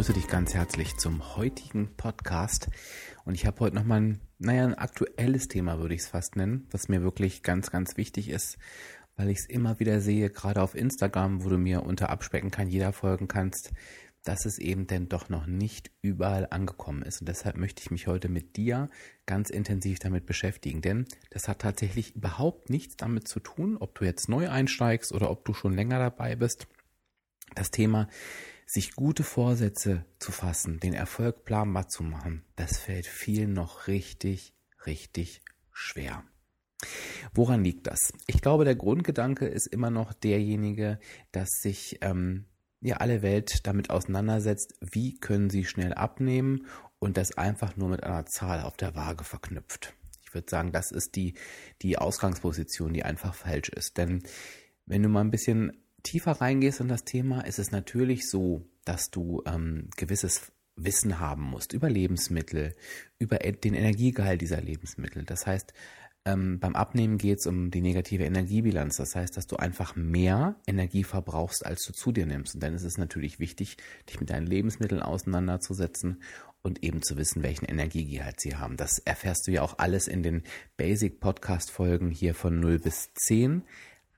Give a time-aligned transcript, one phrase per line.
[0.00, 2.70] begrüße dich ganz herzlich zum heutigen Podcast.
[3.26, 6.66] Und ich habe heute nochmal ein, naja, ein aktuelles Thema, würde ich es fast nennen,
[6.70, 8.56] was mir wirklich ganz, ganz wichtig ist,
[9.16, 12.66] weil ich es immer wieder sehe, gerade auf Instagram, wo du mir unter Abspecken kann
[12.66, 13.72] jeder folgen kannst,
[14.24, 17.20] dass es eben denn doch noch nicht überall angekommen ist.
[17.20, 18.88] Und deshalb möchte ich mich heute mit dir
[19.26, 24.06] ganz intensiv damit beschäftigen, denn das hat tatsächlich überhaupt nichts damit zu tun, ob du
[24.06, 26.68] jetzt neu einsteigst oder ob du schon länger dabei bist.
[27.54, 28.08] Das Thema
[28.70, 34.54] sich gute Vorsätze zu fassen, den Erfolg planbar zu machen, das fällt vielen noch richtig,
[34.86, 36.22] richtig schwer.
[37.34, 38.12] Woran liegt das?
[38.28, 41.00] Ich glaube, der Grundgedanke ist immer noch derjenige,
[41.32, 42.44] dass sich ähm,
[42.80, 46.66] ja alle Welt damit auseinandersetzt, wie können sie schnell abnehmen
[47.00, 49.94] und das einfach nur mit einer Zahl auf der Waage verknüpft.
[50.22, 51.34] Ich würde sagen, das ist die,
[51.82, 53.98] die Ausgangsposition, die einfach falsch ist.
[53.98, 54.22] Denn
[54.86, 59.10] wenn du mal ein bisschen tiefer reingehst in das Thema, ist es natürlich so, dass
[59.10, 62.74] du ähm, gewisses Wissen haben musst über Lebensmittel,
[63.18, 65.24] über den Energiegehalt dieser Lebensmittel.
[65.24, 65.74] Das heißt,
[66.26, 68.96] ähm, beim Abnehmen geht es um die negative Energiebilanz.
[68.96, 72.54] Das heißt, dass du einfach mehr Energie verbrauchst, als du zu dir nimmst.
[72.54, 73.78] Und dann ist es natürlich wichtig,
[74.08, 76.22] dich mit deinen Lebensmitteln auseinanderzusetzen
[76.62, 78.76] und eben zu wissen, welchen Energiegehalt sie haben.
[78.76, 80.42] Das erfährst du ja auch alles in den
[80.76, 83.62] Basic Podcast Folgen hier von 0 bis 10.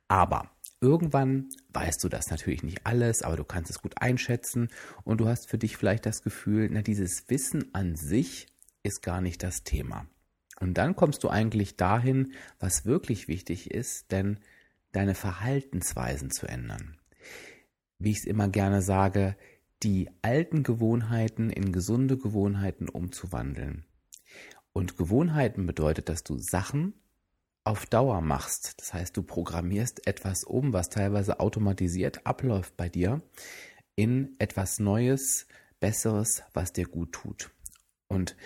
[0.08, 0.50] Aber
[0.82, 4.68] Irgendwann weißt du das natürlich nicht alles, aber du kannst es gut einschätzen
[5.04, 8.48] und du hast für dich vielleicht das Gefühl, na, dieses Wissen an sich
[8.82, 10.08] ist gar nicht das Thema.
[10.58, 14.40] Und dann kommst du eigentlich dahin, was wirklich wichtig ist, denn
[14.90, 16.98] deine Verhaltensweisen zu ändern.
[18.00, 19.36] Wie ich es immer gerne sage,
[19.84, 23.84] die alten Gewohnheiten in gesunde Gewohnheiten umzuwandeln.
[24.72, 26.94] Und Gewohnheiten bedeutet, dass du Sachen
[27.64, 28.80] auf Dauer machst.
[28.80, 33.22] Das heißt, du programmierst etwas um, was teilweise automatisiert abläuft bei dir,
[33.94, 35.46] in etwas Neues,
[35.80, 37.50] Besseres, was dir gut tut.
[38.08, 38.36] Und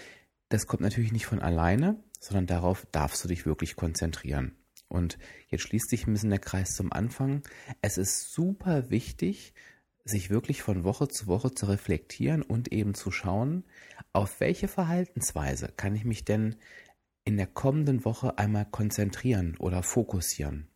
[0.48, 4.56] das kommt natürlich nicht von alleine, sondern darauf darfst du dich wirklich konzentrieren.
[4.88, 7.42] Und jetzt schließt sich ein bisschen der Kreis zum Anfang.
[7.82, 9.54] Es ist super wichtig,
[10.04, 13.64] sich wirklich von Woche zu Woche zu reflektieren und eben zu schauen,
[14.12, 16.56] auf welche Verhaltensweise kann ich mich denn
[17.26, 20.68] in der kommenden Woche einmal konzentrieren oder fokussieren.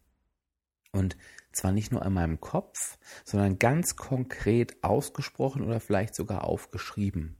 [0.93, 1.17] Und
[1.53, 7.37] zwar nicht nur an meinem Kopf, sondern ganz konkret ausgesprochen oder vielleicht sogar aufgeschrieben.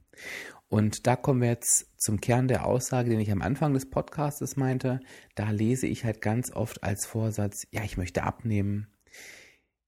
[0.69, 4.55] Und da kommen wir jetzt zum Kern der Aussage, den ich am Anfang des Podcasts
[4.55, 5.01] meinte.
[5.35, 8.87] Da lese ich halt ganz oft als Vorsatz, ja, ich möchte abnehmen.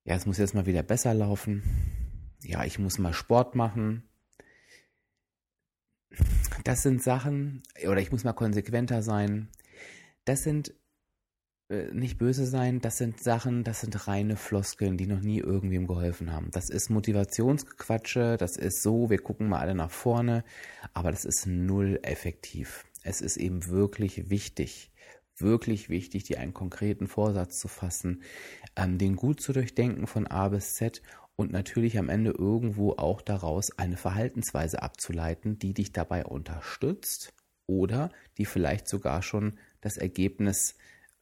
[0.03, 1.63] Ja, es muss jetzt mal wieder besser laufen.
[2.41, 4.03] Ja, ich muss mal Sport machen
[6.63, 9.49] das sind Sachen, oder ich muss mal konsequenter sein,
[10.25, 10.73] das sind
[11.69, 15.87] äh, nicht böse sein, das sind Sachen, das sind reine Floskeln, die noch nie irgendwem
[15.87, 16.51] geholfen haben.
[16.51, 20.43] Das ist Motivationsgequatsche, das ist so, wir gucken mal alle nach vorne,
[20.93, 22.85] aber das ist null effektiv.
[23.03, 24.91] Es ist eben wirklich wichtig,
[25.37, 28.23] wirklich wichtig, dir einen konkreten Vorsatz zu fassen,
[28.75, 31.01] ähm, den gut zu durchdenken von A bis Z
[31.35, 37.33] und natürlich am Ende irgendwo auch daraus eine Verhaltensweise abzuleiten, die dich dabei unterstützt
[37.65, 40.75] oder die vielleicht sogar schon das Ergebnis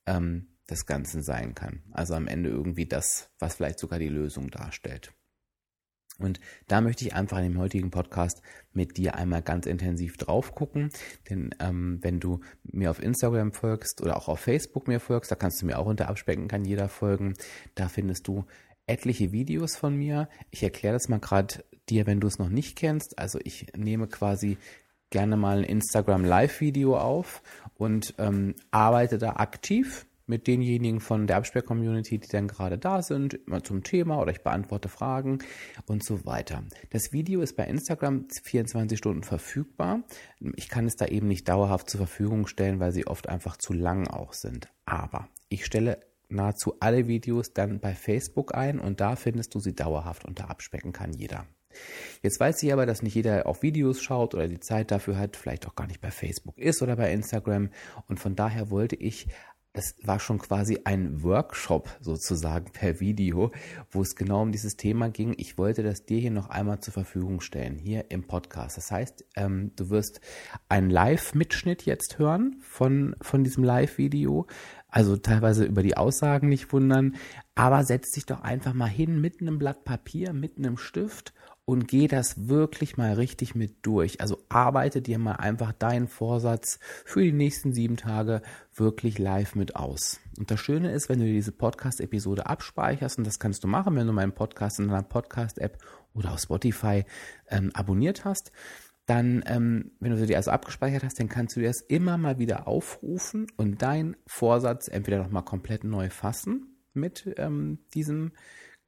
[0.05, 1.83] ähm, des Ganzen sein kann.
[1.91, 5.13] Also am Ende irgendwie das, was vielleicht sogar die Lösung darstellt.
[6.19, 8.41] Und da möchte ich einfach in dem heutigen Podcast
[8.73, 10.91] mit dir einmal ganz intensiv drauf gucken.
[11.29, 15.35] Denn ähm, wenn du mir auf Instagram folgst oder auch auf Facebook mir folgst, da
[15.35, 17.33] kannst du mir auch unter Abspecken kann jeder folgen.
[17.75, 18.45] Da findest du
[18.87, 20.29] etliche Videos von mir.
[20.49, 23.19] Ich erkläre das mal gerade dir, wenn du es noch nicht kennst.
[23.19, 24.57] Also ich nehme quasi
[25.09, 27.41] gerne mal ein Instagram Live-Video auf
[27.75, 33.33] und ähm, arbeite da aktiv mit denjenigen von der Absperr-Community, die dann gerade da sind,
[33.33, 35.39] immer zum Thema oder ich beantworte Fragen
[35.87, 36.63] und so weiter.
[36.89, 40.03] Das Video ist bei Instagram 24 Stunden verfügbar.
[40.55, 43.73] Ich kann es da eben nicht dauerhaft zur Verfügung stellen, weil sie oft einfach zu
[43.73, 44.69] lang auch sind.
[44.85, 45.99] Aber ich stelle
[46.31, 50.93] nahezu alle Videos dann bei Facebook ein und da findest du sie dauerhaft unter Abspecken
[50.93, 51.45] kann jeder.
[52.21, 55.37] Jetzt weiß ich aber, dass nicht jeder auch Videos schaut oder die Zeit dafür hat,
[55.37, 57.69] vielleicht auch gar nicht bei Facebook ist oder bei Instagram
[58.07, 59.27] und von daher wollte ich
[59.73, 63.51] das war schon quasi ein Workshop sozusagen per Video,
[63.89, 65.33] wo es genau um dieses Thema ging.
[65.37, 68.75] Ich wollte das dir hier noch einmal zur Verfügung stellen, hier im Podcast.
[68.75, 70.19] Das heißt, ähm, du wirst
[70.67, 74.45] einen Live-Mitschnitt jetzt hören von, von diesem Live-Video.
[74.91, 77.15] Also teilweise über die Aussagen nicht wundern,
[77.55, 81.33] aber setz dich doch einfach mal hin mit einem Blatt Papier, mit einem Stift
[81.63, 84.19] und geh das wirklich mal richtig mit durch.
[84.19, 88.41] Also arbeite dir mal einfach deinen Vorsatz für die nächsten sieben Tage
[88.75, 90.19] wirklich live mit aus.
[90.37, 94.07] Und das Schöne ist, wenn du diese Podcast-Episode abspeicherst, und das kannst du machen, wenn
[94.07, 95.77] du meinen Podcast in deiner Podcast-App
[96.13, 97.05] oder auf Spotify
[97.49, 98.51] ähm, abonniert hast,
[99.11, 102.65] dann, ähm, wenn du dir also abgespeichert hast, dann kannst du das immer mal wieder
[102.65, 108.31] aufrufen und deinen Vorsatz entweder nochmal komplett neu fassen mit ähm, diesem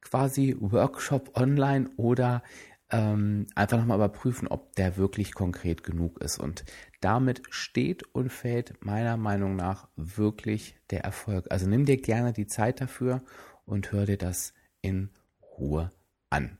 [0.00, 2.42] quasi Workshop online oder
[2.90, 6.38] ähm, einfach nochmal überprüfen, ob der wirklich konkret genug ist.
[6.38, 6.64] Und
[7.02, 11.48] damit steht und fällt meiner Meinung nach wirklich der Erfolg.
[11.50, 13.22] Also nimm dir gerne die Zeit dafür
[13.66, 15.10] und hör dir das in
[15.58, 15.92] Ruhe
[16.30, 16.56] an.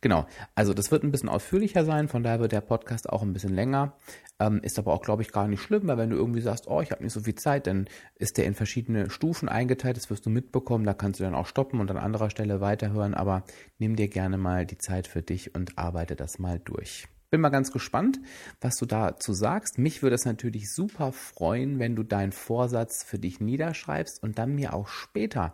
[0.00, 3.32] Genau, also das wird ein bisschen ausführlicher sein, von daher wird der Podcast auch ein
[3.32, 3.94] bisschen länger.
[4.40, 6.80] Ähm, ist aber auch, glaube ich, gar nicht schlimm, weil wenn du irgendwie sagst, oh,
[6.80, 10.26] ich habe nicht so viel Zeit, dann ist der in verschiedene Stufen eingeteilt, das wirst
[10.26, 13.42] du mitbekommen, da kannst du dann auch stoppen und an anderer Stelle weiterhören, aber
[13.78, 17.08] nimm dir gerne mal die Zeit für dich und arbeite das mal durch.
[17.30, 18.20] Bin mal ganz gespannt,
[18.58, 19.76] was du dazu sagst.
[19.76, 24.54] Mich würde es natürlich super freuen, wenn du deinen Vorsatz für dich niederschreibst und dann
[24.54, 25.52] mir auch später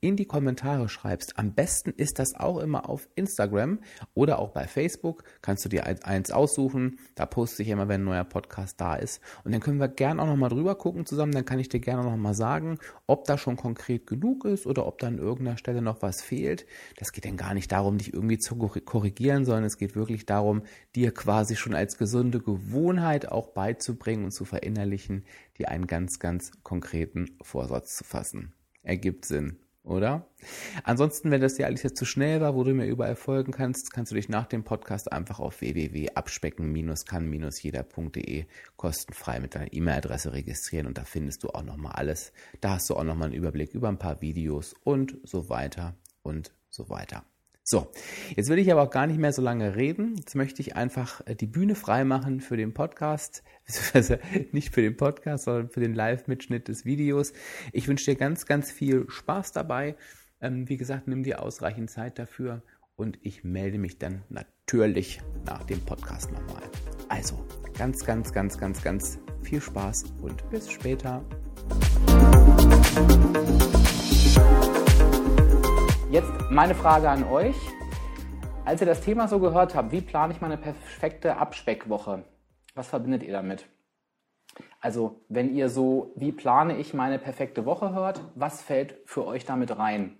[0.00, 1.38] in die Kommentare schreibst.
[1.38, 3.78] Am besten ist das auch immer auf Instagram
[4.12, 5.24] oder auch bei Facebook.
[5.40, 6.98] Kannst du dir eins aussuchen.
[7.14, 9.22] Da poste ich immer, wenn ein neuer Podcast da ist.
[9.44, 11.32] Und dann können wir gerne auch nochmal drüber gucken zusammen.
[11.32, 14.98] Dann kann ich dir gerne nochmal sagen, ob da schon konkret genug ist oder ob
[14.98, 16.66] da an irgendeiner Stelle noch was fehlt.
[16.98, 20.64] Das geht dann gar nicht darum, dich irgendwie zu korrigieren, sondern es geht wirklich darum,
[20.94, 25.24] dir quasi schon als gesunde Gewohnheit auch beizubringen und zu verinnerlichen,
[25.58, 28.52] dir einen ganz, ganz konkreten Vorsatz zu fassen.
[28.82, 30.28] Ergibt Sinn, oder?
[30.82, 33.92] Ansonsten, wenn das dir alles jetzt zu schnell war, wo du mir überall folgen kannst,
[33.92, 38.46] kannst du dich nach dem Podcast einfach auf www.abspecken-kann-jeder.de
[38.76, 42.32] kostenfrei mit deiner E-Mail-Adresse registrieren und da findest du auch nochmal alles.
[42.60, 46.52] Da hast du auch nochmal einen Überblick über ein paar Videos und so weiter und
[46.68, 47.24] so weiter.
[47.66, 47.90] So,
[48.36, 50.16] jetzt will ich aber auch gar nicht mehr so lange reden.
[50.18, 54.18] Jetzt möchte ich einfach äh, die Bühne freimachen für den Podcast, beziehungsweise
[54.52, 57.32] nicht für den Podcast, sondern für den Live-Mitschnitt des Videos.
[57.72, 59.96] Ich wünsche dir ganz, ganz viel Spaß dabei.
[60.42, 62.62] Ähm, wie gesagt, nimm dir ausreichend Zeit dafür
[62.96, 66.62] und ich melde mich dann natürlich nach dem Podcast nochmal.
[67.08, 67.46] Also,
[67.78, 71.24] ganz, ganz, ganz, ganz, ganz viel Spaß und bis später.
[76.14, 77.56] Jetzt meine Frage an euch.
[78.64, 82.22] Als ihr das Thema so gehört habt, wie plane ich meine perfekte Abspeckwoche?
[82.76, 83.66] Was verbindet ihr damit?
[84.80, 89.44] Also, wenn ihr so, wie plane ich meine perfekte Woche hört, was fällt für euch
[89.44, 90.16] damit rein?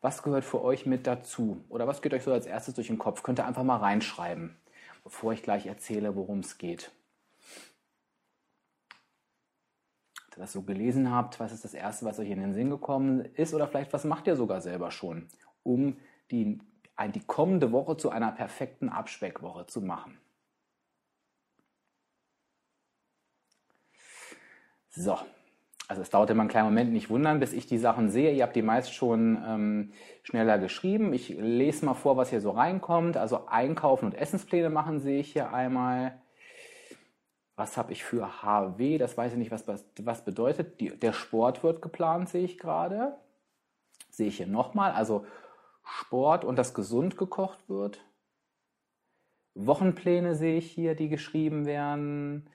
[0.00, 1.64] Was gehört für euch mit dazu?
[1.68, 3.22] Oder was geht euch so als erstes durch den Kopf?
[3.22, 4.56] Könnt ihr einfach mal reinschreiben,
[5.04, 6.90] bevor ich gleich erzähle, worum es geht.
[10.40, 13.54] Das so gelesen habt, was ist das Erste, was euch in den Sinn gekommen ist
[13.54, 15.28] oder vielleicht was macht ihr sogar selber schon,
[15.62, 15.96] um
[16.30, 16.58] die,
[17.14, 20.18] die kommende Woche zu einer perfekten Abspeckwoche zu machen.
[24.90, 25.18] So,
[25.90, 28.32] also es dauert immer einen kleinen Moment, nicht wundern, bis ich die Sachen sehe.
[28.32, 29.92] Ihr habt die meist schon ähm,
[30.22, 31.12] schneller geschrieben.
[31.12, 33.16] Ich lese mal vor, was hier so reinkommt.
[33.16, 36.20] Also Einkaufen und Essenspläne machen sehe ich hier einmal.
[37.60, 38.96] Was habe ich für HW?
[38.96, 40.80] Das weiß ich nicht, was, was bedeutet.
[40.80, 43.18] Die, der Sport wird geplant, sehe ich gerade.
[44.08, 44.92] Sehe ich hier nochmal.
[44.92, 45.26] Also
[45.84, 48.02] Sport und das gesund gekocht wird.
[49.54, 52.48] Wochenpläne sehe ich hier, die geschrieben werden.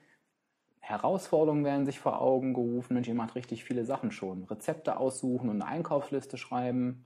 [0.80, 2.94] Herausforderungen werden sich vor Augen gerufen.
[2.94, 4.42] Mensch, ihr macht richtig viele Sachen schon.
[4.42, 7.04] Rezepte aussuchen und eine Einkaufsliste schreiben.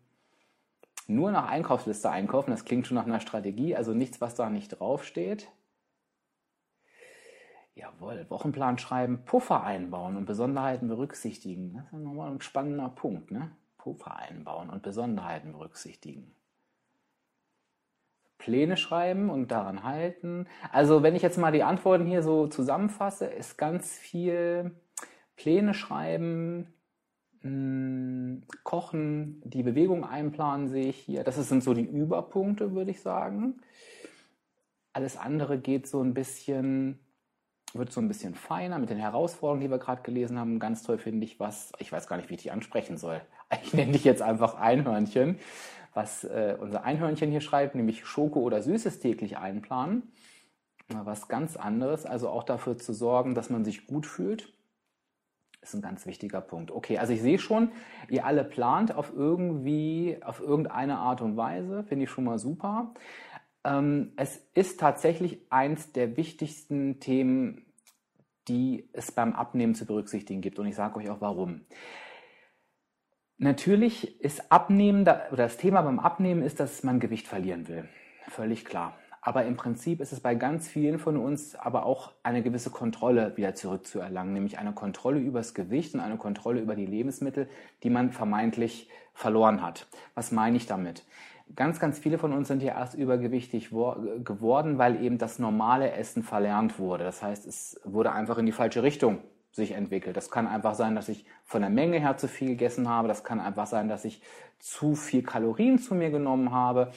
[1.07, 4.69] Nur nach Einkaufsliste einkaufen, das klingt schon nach einer Strategie, also nichts, was da nicht
[4.69, 5.50] draufsteht.
[7.81, 11.75] Jawohl, Wochenplan schreiben, Puffer einbauen und Besonderheiten berücksichtigen.
[11.75, 13.53] Das ist nochmal ein spannender Punkt, ne?
[13.79, 16.35] Puffer einbauen und Besonderheiten berücksichtigen.
[18.37, 20.47] Pläne schreiben und daran halten.
[20.71, 24.79] Also wenn ich jetzt mal die Antworten hier so zusammenfasse, ist ganz viel
[25.37, 26.75] Pläne schreiben,
[27.41, 31.25] hm, kochen, die Bewegung einplanen sehe ich hier.
[31.25, 33.63] Das sind so die Überpunkte, würde ich sagen.
[34.93, 36.99] Alles andere geht so ein bisschen
[37.75, 40.59] wird so ein bisschen feiner mit den Herausforderungen, die wir gerade gelesen haben.
[40.59, 43.21] Ganz toll finde ich was, ich weiß gar nicht, wie ich dich ansprechen soll.
[43.65, 45.39] Ich nenne dich jetzt einfach Einhörnchen,
[45.95, 50.12] was äh, unser Einhörnchen hier schreibt, nämlich Schoko oder Süßes täglich einplanen.
[50.89, 54.53] Was ganz anderes, also auch dafür zu sorgen, dass man sich gut fühlt
[55.62, 56.71] Ist ein ganz wichtiger Punkt.
[56.71, 57.73] Okay, also ich sehe schon,
[58.09, 61.85] ihr alle plant auf irgendwie, auf irgendeine Art und Weise.
[61.85, 62.95] Finde ich schon mal super.
[63.64, 67.67] Ähm, es ist tatsächlich eins der wichtigsten Themen,
[68.49, 70.59] die es beim Abnehmen zu berücksichtigen gibt.
[70.59, 71.62] Und ich sage euch auch warum.
[73.38, 77.88] Natürlich ist Abnehmen, oder das Thema beim Abnehmen ist, dass man Gewicht verlieren will.
[78.29, 78.99] Völlig klar.
[79.23, 83.37] Aber im Prinzip ist es bei ganz vielen von uns aber auch eine gewisse Kontrolle
[83.37, 87.49] wieder zurückzuerlangen, nämlich eine Kontrolle über das Gewicht und eine Kontrolle über die Lebensmittel,
[87.83, 89.87] die man vermeintlich verloren hat.
[90.14, 91.05] Was meine ich damit?
[91.57, 96.23] Ganz, ganz viele von uns sind ja erst übergewichtig geworden, weil eben das normale Essen
[96.23, 97.04] verlernt wurde.
[97.04, 99.19] Das heißt, es wurde einfach in die falsche Richtung
[99.52, 100.16] sich entwickelt.
[100.16, 103.09] Das kann einfach sein, dass ich von der Menge her zu viel gegessen habe.
[103.09, 104.23] Das kann einfach sein, dass ich
[104.59, 106.92] zu viel Kalorien zu mir genommen habe.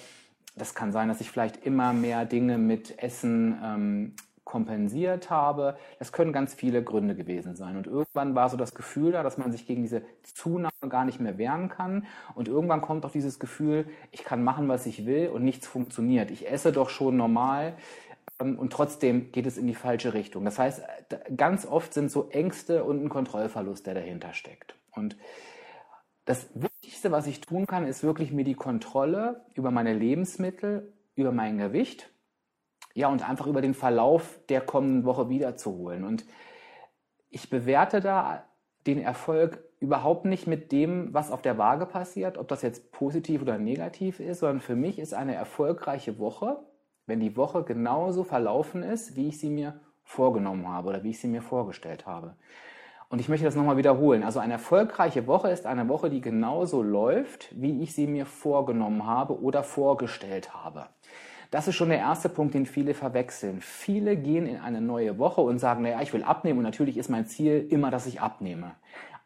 [0.55, 5.77] Das kann sein, dass ich vielleicht immer mehr Dinge mit Essen ähm, kompensiert habe.
[5.99, 7.77] Das können ganz viele Gründe gewesen sein.
[7.77, 11.19] Und irgendwann war so das Gefühl da, dass man sich gegen diese Zunahme gar nicht
[11.19, 12.05] mehr wehren kann.
[12.35, 16.31] Und irgendwann kommt auch dieses Gefühl, ich kann machen, was ich will und nichts funktioniert.
[16.31, 17.75] Ich esse doch schon normal
[18.39, 20.45] ähm, und trotzdem geht es in die falsche Richtung.
[20.45, 20.83] Das heißt,
[21.35, 24.75] ganz oft sind so Ängste und ein Kontrollverlust, der dahinter steckt.
[24.91, 25.17] Und
[26.25, 31.31] das Wichtigste, was ich tun kann, ist wirklich mir die Kontrolle über meine Lebensmittel, über
[31.31, 32.12] mein Gewicht,
[32.93, 36.03] ja, und einfach über den Verlauf der kommenden Woche wiederzuholen.
[36.03, 36.25] Und
[37.29, 38.43] ich bewerte da
[38.85, 43.41] den Erfolg überhaupt nicht mit dem, was auf der Waage passiert, ob das jetzt positiv
[43.41, 46.59] oder negativ ist, sondern für mich ist eine erfolgreiche Woche,
[47.05, 51.19] wenn die Woche genauso verlaufen ist, wie ich sie mir vorgenommen habe oder wie ich
[51.19, 52.35] sie mir vorgestellt habe.
[53.09, 54.23] Und ich möchte das nochmal wiederholen.
[54.23, 59.05] Also eine erfolgreiche Woche ist eine Woche, die genauso läuft, wie ich sie mir vorgenommen
[59.05, 60.87] habe oder vorgestellt habe.
[61.53, 63.61] Das ist schon der erste Punkt, den viele verwechseln.
[63.61, 67.11] Viele gehen in eine neue Woche und sagen, naja, ich will abnehmen und natürlich ist
[67.11, 68.71] mein Ziel immer, dass ich abnehme.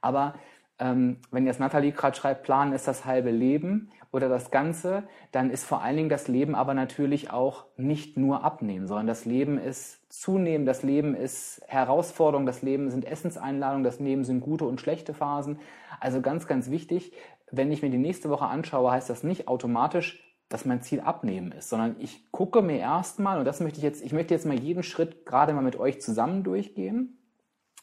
[0.01, 0.33] Aber
[0.77, 5.49] ähm, wenn jetzt Nathalie gerade schreibt, Plan ist das halbe Leben oder das Ganze, dann
[5.49, 9.57] ist vor allen Dingen das Leben aber natürlich auch nicht nur abnehmen, sondern das Leben
[9.57, 10.65] ist zunehmen.
[10.65, 15.59] Das Leben ist Herausforderung, das Leben sind Essenseinladungen, das Leben sind gute und schlechte Phasen.
[16.01, 17.13] Also ganz, ganz wichtig,
[17.51, 21.51] wenn ich mir die nächste Woche anschaue, heißt das nicht automatisch, dass mein Ziel abnehmen
[21.51, 24.57] ist, sondern ich gucke mir erstmal, und das möchte ich jetzt, ich möchte jetzt mal
[24.57, 27.17] jeden Schritt gerade mal mit euch zusammen durchgehen.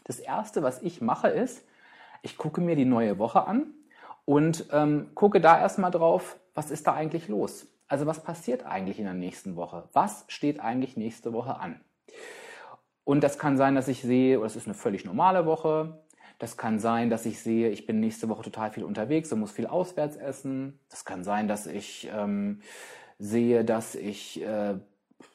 [0.04, 1.64] Das erste, was ich mache, ist,
[2.22, 3.74] ich gucke mir die neue Woche an
[4.24, 7.66] und ähm, gucke da erstmal drauf, was ist da eigentlich los?
[7.86, 9.88] Also was passiert eigentlich in der nächsten Woche?
[9.92, 11.80] Was steht eigentlich nächste Woche an?
[13.04, 16.03] Und das kann sein, dass ich sehe, oh, es ist eine völlig normale Woche.
[16.38, 19.52] Das kann sein, dass ich sehe, ich bin nächste Woche total viel unterwegs und muss
[19.52, 20.78] viel auswärts essen.
[20.90, 22.60] Das kann sein, dass ich ähm,
[23.18, 24.74] sehe, dass ich, äh,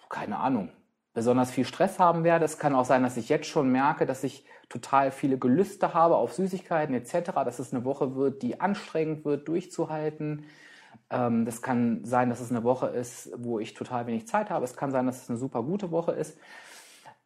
[0.10, 0.72] keine Ahnung,
[1.13, 2.46] besonders viel Stress haben werde.
[2.46, 6.18] Es kann auch sein, dass ich jetzt schon merke, dass ich total viele Gelüste habe
[6.18, 10.46] auf Süßigkeiten etc., dass es eine Woche wird, die anstrengend wird, durchzuhalten.
[11.10, 14.65] Ähm, das kann sein, dass es eine Woche ist, wo ich total wenig Zeit habe.
[14.65, 16.38] Es kann sein, dass es eine super gute Woche ist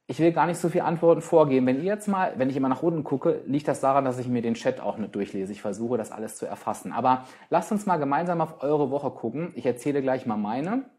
[0.06, 1.66] ich will gar nicht so viele Antworten vorgeben.
[1.66, 4.28] Wenn ihr jetzt mal, wenn ich immer nach unten gucke, liegt das daran, dass ich
[4.28, 5.54] mir den Chat auch nicht durchlese.
[5.54, 6.92] Ich versuche, das alles zu erfassen.
[6.92, 9.54] Aber lasst uns mal gemeinsam auf eure Woche gucken.
[9.56, 10.90] Ich erzähle gleich mal meine.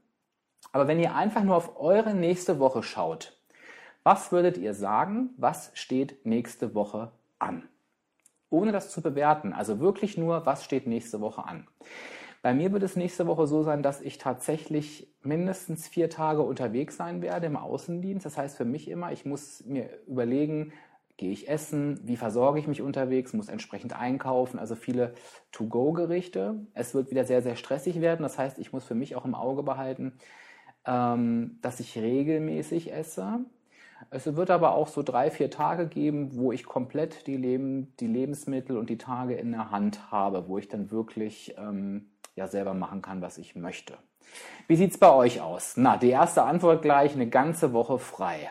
[0.73, 3.37] Aber wenn ihr einfach nur auf eure nächste Woche schaut,
[4.03, 7.69] was würdet ihr sagen, was steht nächste Woche an?
[8.49, 9.53] Ohne das zu bewerten.
[9.53, 11.69] Also wirklich nur, was steht nächste Woche an?
[12.45, 16.95] Bei mir wird es nächste Woche so sein, dass ich tatsächlich mindestens vier Tage unterwegs
[16.95, 18.27] sein werde im Außendienst.
[18.27, 20.75] Das heißt für mich immer, ich muss mir überlegen,
[21.17, 25.15] gehe ich essen, wie versorge ich mich unterwegs, muss entsprechend einkaufen, also viele
[25.53, 26.67] To-Go-Gerichte.
[26.75, 28.21] Es wird wieder sehr, sehr stressig werden.
[28.21, 30.13] Das heißt, ich muss für mich auch im Auge behalten,
[30.85, 33.39] ähm, dass ich regelmäßig esse.
[34.11, 38.07] Es wird aber auch so drei, vier Tage geben, wo ich komplett die, Leben, die
[38.07, 42.75] Lebensmittel und die Tage in der Hand habe, wo ich dann wirklich ähm, ja selber
[42.75, 43.97] machen kann, was ich möchte.
[44.67, 45.75] Wie sieht's bei euch aus?
[45.77, 48.51] Na, die erste Antwort gleich, eine ganze Woche frei.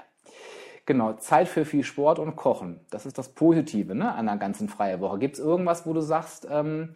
[0.86, 2.82] Genau, Zeit für viel Sport und Kochen.
[2.90, 5.20] Das ist das Positive ne, an einer ganzen freien Woche.
[5.20, 6.94] Gibt es irgendwas, wo du sagst, ähm,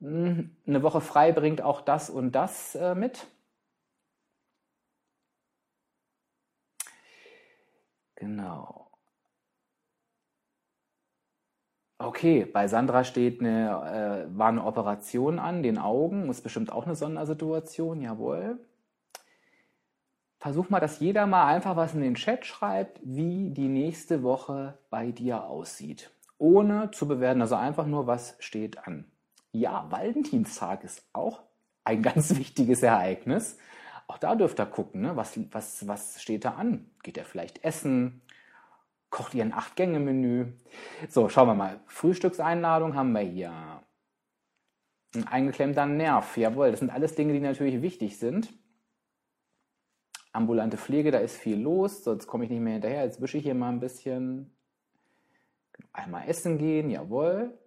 [0.00, 3.26] hm, eine Woche frei bringt auch das und das äh, mit?
[8.16, 8.85] Genau.
[11.98, 16.84] Okay, bei Sandra steht eine, äh, war eine Operation an, den Augen, ist bestimmt auch
[16.84, 18.58] eine Sondersituation, jawohl.
[20.38, 24.78] Versuch mal, dass jeder mal einfach was in den Chat schreibt, wie die nächste Woche
[24.90, 26.10] bei dir aussieht.
[26.38, 29.10] Ohne zu bewerten, also einfach nur, was steht an.
[29.52, 31.44] Ja, Valentinstag ist auch
[31.82, 33.56] ein ganz wichtiges Ereignis.
[34.06, 35.16] Auch da dürft ihr gucken, ne?
[35.16, 36.90] was, was, was steht da an?
[37.02, 38.20] Geht er vielleicht essen?
[39.10, 40.52] Kocht ihr ein Acht-Gänge-Menü.
[41.08, 41.80] So, schauen wir mal.
[41.86, 43.52] Frühstückseinladung haben wir hier.
[45.14, 46.36] Ein eingeklemmter Nerv.
[46.36, 48.52] Jawohl, das sind alles Dinge, die natürlich wichtig sind.
[50.32, 53.04] Ambulante Pflege, da ist viel los, sonst komme ich nicht mehr hinterher.
[53.04, 54.54] Jetzt wische ich hier mal ein bisschen.
[55.92, 57.58] Einmal essen gehen, jawohl.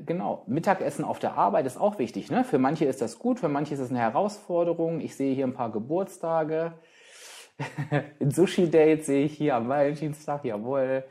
[0.00, 2.30] Genau, Mittagessen auf der Arbeit ist auch wichtig.
[2.30, 2.44] Ne?
[2.44, 5.00] Für manche ist das gut, für manche ist es eine Herausforderung.
[5.00, 6.78] Ich sehe hier ein paar Geburtstage.
[8.20, 11.04] Ein Sushi-Date sehe ich hier am Valentinstag, jawohl.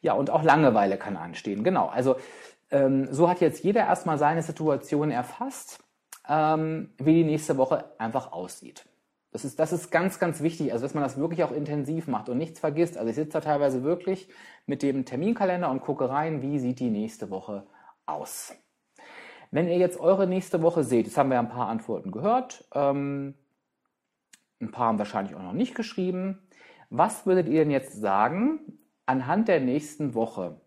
[0.00, 1.64] Ja, und auch Langeweile kann anstehen.
[1.64, 2.16] Genau, also
[2.70, 5.82] ähm, so hat jetzt jeder erstmal seine Situation erfasst,
[6.28, 8.86] ähm, wie die nächste Woche einfach aussieht.
[9.30, 12.28] Das ist, das ist ganz, ganz wichtig, also dass man das wirklich auch intensiv macht
[12.28, 12.98] und nichts vergisst.
[12.98, 14.28] Also ich sitze da teilweise wirklich
[14.66, 17.66] mit dem Terminkalender und gucke rein, wie sieht die nächste Woche
[18.04, 18.54] aus.
[19.50, 23.34] Wenn ihr jetzt eure nächste Woche seht, jetzt haben wir ein paar Antworten gehört, ähm,
[24.62, 26.38] ein paar haben wahrscheinlich auch noch nicht geschrieben.
[26.88, 30.60] Was würdet ihr denn jetzt sagen anhand der nächsten Woche?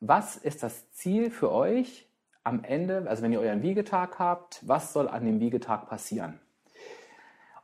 [0.00, 2.08] Was ist das Ziel für euch
[2.44, 6.40] am Ende, also wenn ihr euren Wiegetag habt, was soll an dem Wiegetag passieren?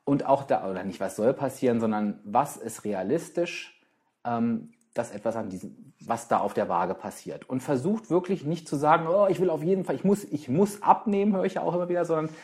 [0.04, 3.80] Und auch da, oder nicht was soll passieren, sondern was ist realistisch,
[4.24, 7.48] ähm, dass etwas an diesem, was da auf der Waage passiert.
[7.48, 10.48] Und versucht wirklich nicht zu sagen, oh, ich will auf jeden Fall, ich muss, ich
[10.48, 12.34] muss abnehmen, höre ich ja auch immer wieder, sondern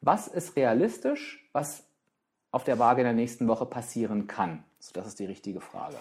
[0.00, 1.89] was ist realistisch, was
[2.50, 4.64] auf der Waage in der nächsten Woche passieren kann?
[4.78, 5.96] So, das ist die richtige Frage.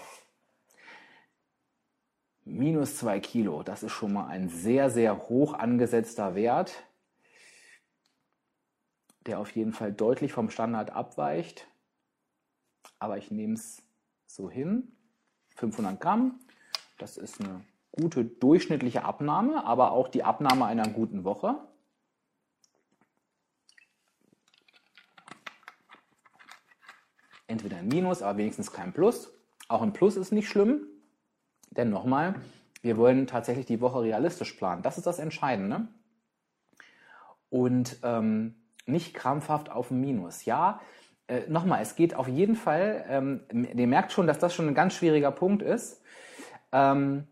[2.46, 6.84] Minus zwei Kilo, das ist schon mal ein sehr, sehr hoch angesetzter Wert,
[9.25, 11.68] der auf jeden Fall deutlich vom Standard abweicht.
[12.98, 13.84] Aber ich nehme es
[14.25, 14.91] so hin.
[15.56, 16.39] 500 Gramm,
[16.98, 21.56] das ist eine gute durchschnittliche Abnahme, aber auch die Abnahme einer guten Woche.
[27.50, 29.34] Entweder ein Minus, aber wenigstens kein Plus.
[29.68, 30.88] Auch ein Plus ist nicht schlimm,
[31.72, 32.36] denn nochmal,
[32.82, 34.82] wir wollen tatsächlich die Woche realistisch planen.
[34.82, 35.88] Das ist das Entscheidende.
[37.50, 40.46] Und ähm, nicht krampfhaft auf ein Minus.
[40.46, 40.81] Ja,
[41.27, 44.75] äh, nochmal, es geht auf jeden Fall, ähm, ihr merkt schon, dass das schon ein
[44.75, 46.01] ganz schwieriger Punkt ist.
[46.72, 47.27] Ähm,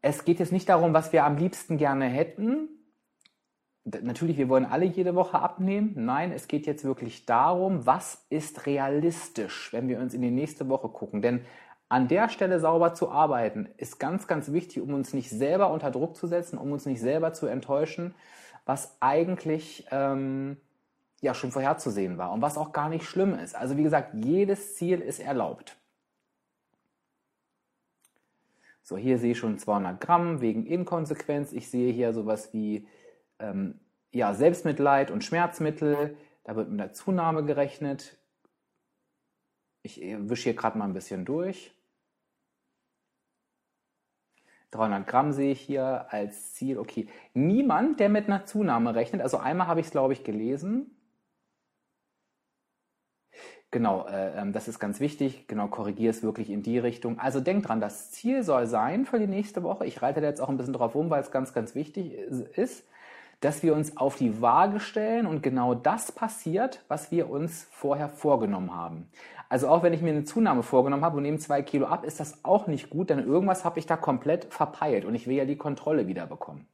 [0.00, 2.68] es geht jetzt nicht darum, was wir am liebsten gerne hätten,
[3.84, 5.92] natürlich, wir wollen alle jede Woche abnehmen.
[5.96, 10.68] Nein, es geht jetzt wirklich darum, was ist realistisch, wenn wir uns in die nächste
[10.68, 11.22] Woche gucken.
[11.22, 11.44] Denn
[11.88, 15.90] an der Stelle sauber zu arbeiten, ist ganz, ganz wichtig, um uns nicht selber unter
[15.90, 18.14] Druck zu setzen, um uns nicht selber zu enttäuschen,
[18.64, 20.56] was eigentlich ähm,
[21.20, 23.54] ja schon vorherzusehen war und was auch gar nicht schlimm ist.
[23.54, 25.76] Also wie gesagt, jedes Ziel ist erlaubt.
[28.82, 31.52] So, hier sehe ich schon 200 Gramm wegen Inkonsequenz.
[31.52, 32.86] Ich sehe hier sowas wie
[33.42, 33.80] ähm,
[34.12, 36.16] ja, Selbstmitleid und Schmerzmittel.
[36.44, 38.16] Da wird mit der Zunahme gerechnet.
[39.82, 41.74] Ich äh, wische hier gerade mal ein bisschen durch.
[44.70, 46.78] 300 Gramm sehe ich hier als Ziel.
[46.78, 49.20] Okay, niemand, der mit einer Zunahme rechnet.
[49.20, 50.96] Also einmal habe ich es, glaube ich, gelesen.
[53.70, 55.46] Genau, äh, ähm, das ist ganz wichtig.
[55.48, 57.18] Genau, korrigiere es wirklich in die Richtung.
[57.18, 59.86] Also denk dran, das Ziel soll sein für die nächste Woche.
[59.86, 62.84] Ich reite da jetzt auch ein bisschen drauf rum, weil es ganz, ganz wichtig ist
[63.42, 68.08] dass wir uns auf die Waage stellen und genau das passiert, was wir uns vorher
[68.08, 69.10] vorgenommen haben.
[69.48, 72.20] Also auch wenn ich mir eine Zunahme vorgenommen habe und nehme zwei Kilo ab, ist
[72.20, 75.44] das auch nicht gut, denn irgendwas habe ich da komplett verpeilt und ich will ja
[75.44, 76.66] die Kontrolle wieder bekommen.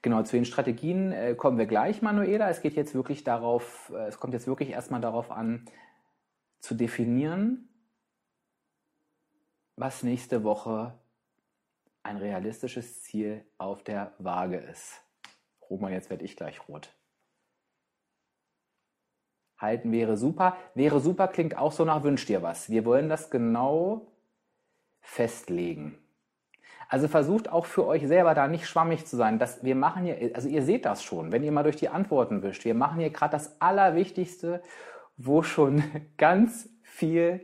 [0.00, 2.48] Genau, zu den Strategien äh, kommen wir gleich, Manuela.
[2.48, 5.66] Es geht jetzt wirklich darauf, äh, es kommt jetzt wirklich erstmal darauf an,
[6.60, 7.68] zu definieren,
[9.76, 10.94] was nächste Woche
[12.02, 15.02] ein realistisches Ziel auf der Waage ist.
[15.70, 16.94] Roman, jetzt werde ich gleich rot.
[19.58, 20.56] Halten wäre super.
[20.74, 22.68] Wäre super klingt auch so nach Wünsch dir was.
[22.68, 24.12] Wir wollen das genau
[25.00, 25.98] festlegen.
[26.88, 29.38] Also versucht auch für euch selber da nicht schwammig zu sein.
[29.38, 32.42] Das, wir machen hier, also ihr seht das schon, wenn ihr mal durch die Antworten
[32.42, 32.66] wischt.
[32.66, 34.62] Wir machen hier gerade das Allerwichtigste,
[35.16, 35.82] wo schon
[36.18, 37.42] ganz viel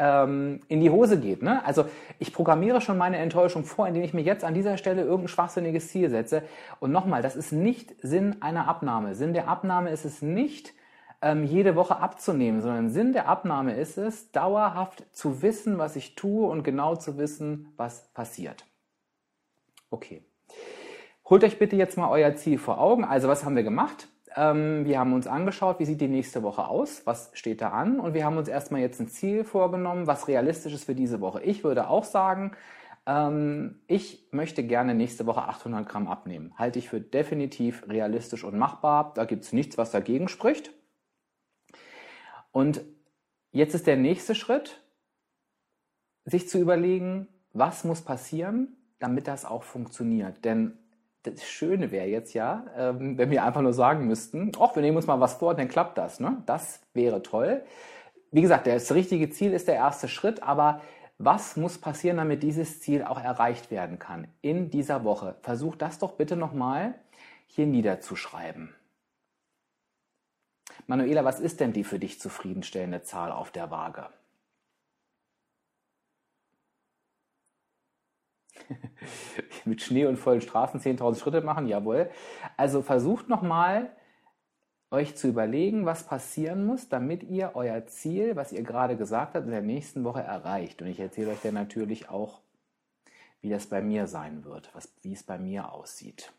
[0.00, 1.42] ähm, in die Hose geht.
[1.42, 1.64] Ne?
[1.64, 1.84] Also
[2.18, 5.88] ich programmiere schon meine Enttäuschung vor, indem ich mir jetzt an dieser Stelle irgendein schwachsinniges
[5.88, 6.42] Ziel setze.
[6.80, 9.14] Und nochmal, das ist nicht Sinn einer Abnahme.
[9.14, 10.72] Sinn der Abnahme ist es nicht,
[11.20, 16.14] ähm, jede Woche abzunehmen, sondern Sinn der Abnahme ist es, dauerhaft zu wissen, was ich
[16.14, 18.64] tue und genau zu wissen, was passiert.
[19.90, 20.24] Okay.
[21.28, 23.04] Holt euch bitte jetzt mal euer Ziel vor Augen.
[23.04, 24.08] Also was haben wir gemacht?
[24.36, 27.98] Ähm, wir haben uns angeschaut, wie sieht die nächste Woche aus, was steht da an
[28.00, 31.42] und wir haben uns erstmal jetzt ein Ziel vorgenommen, was realistisch ist für diese Woche.
[31.42, 32.52] Ich würde auch sagen,
[33.06, 36.52] Ähm, ich möchte gerne nächste Woche 800 Gramm abnehmen.
[36.58, 39.12] Halte ich für definitiv realistisch und machbar.
[39.14, 40.70] Da gibt es nichts, was dagegen spricht.
[42.52, 42.82] Und
[43.52, 44.82] jetzt ist der nächste Schritt,
[46.24, 50.44] sich zu überlegen, was muss passieren, damit das auch funktioniert.
[50.44, 50.78] Denn
[51.22, 54.96] das Schöne wäre jetzt ja, ähm, wenn wir einfach nur sagen müssten, ach, wir nehmen
[54.96, 56.20] uns mal was vor, dann klappt das.
[56.20, 56.42] Ne?
[56.46, 57.62] Das wäre toll.
[58.30, 60.80] Wie gesagt, das richtige Ziel ist der erste Schritt, aber
[61.18, 65.36] was muss passieren, damit dieses Ziel auch erreicht werden kann in dieser Woche?
[65.42, 66.94] Versuch das doch bitte nochmal
[67.46, 68.74] hier niederzuschreiben.
[70.86, 74.08] Manuela, was ist denn die für dich zufriedenstellende Zahl auf der Waage?
[79.64, 82.10] Mit Schnee und vollen Straßen 10.000 Schritte machen, jawohl.
[82.56, 83.90] Also versucht nochmal
[84.90, 89.46] euch zu überlegen, was passieren muss, damit ihr euer Ziel, was ihr gerade gesagt habt,
[89.46, 90.82] in der nächsten Woche erreicht.
[90.82, 92.40] Und ich erzähle euch dann natürlich auch,
[93.40, 96.32] wie das bei mir sein wird, was, wie es bei mir aussieht.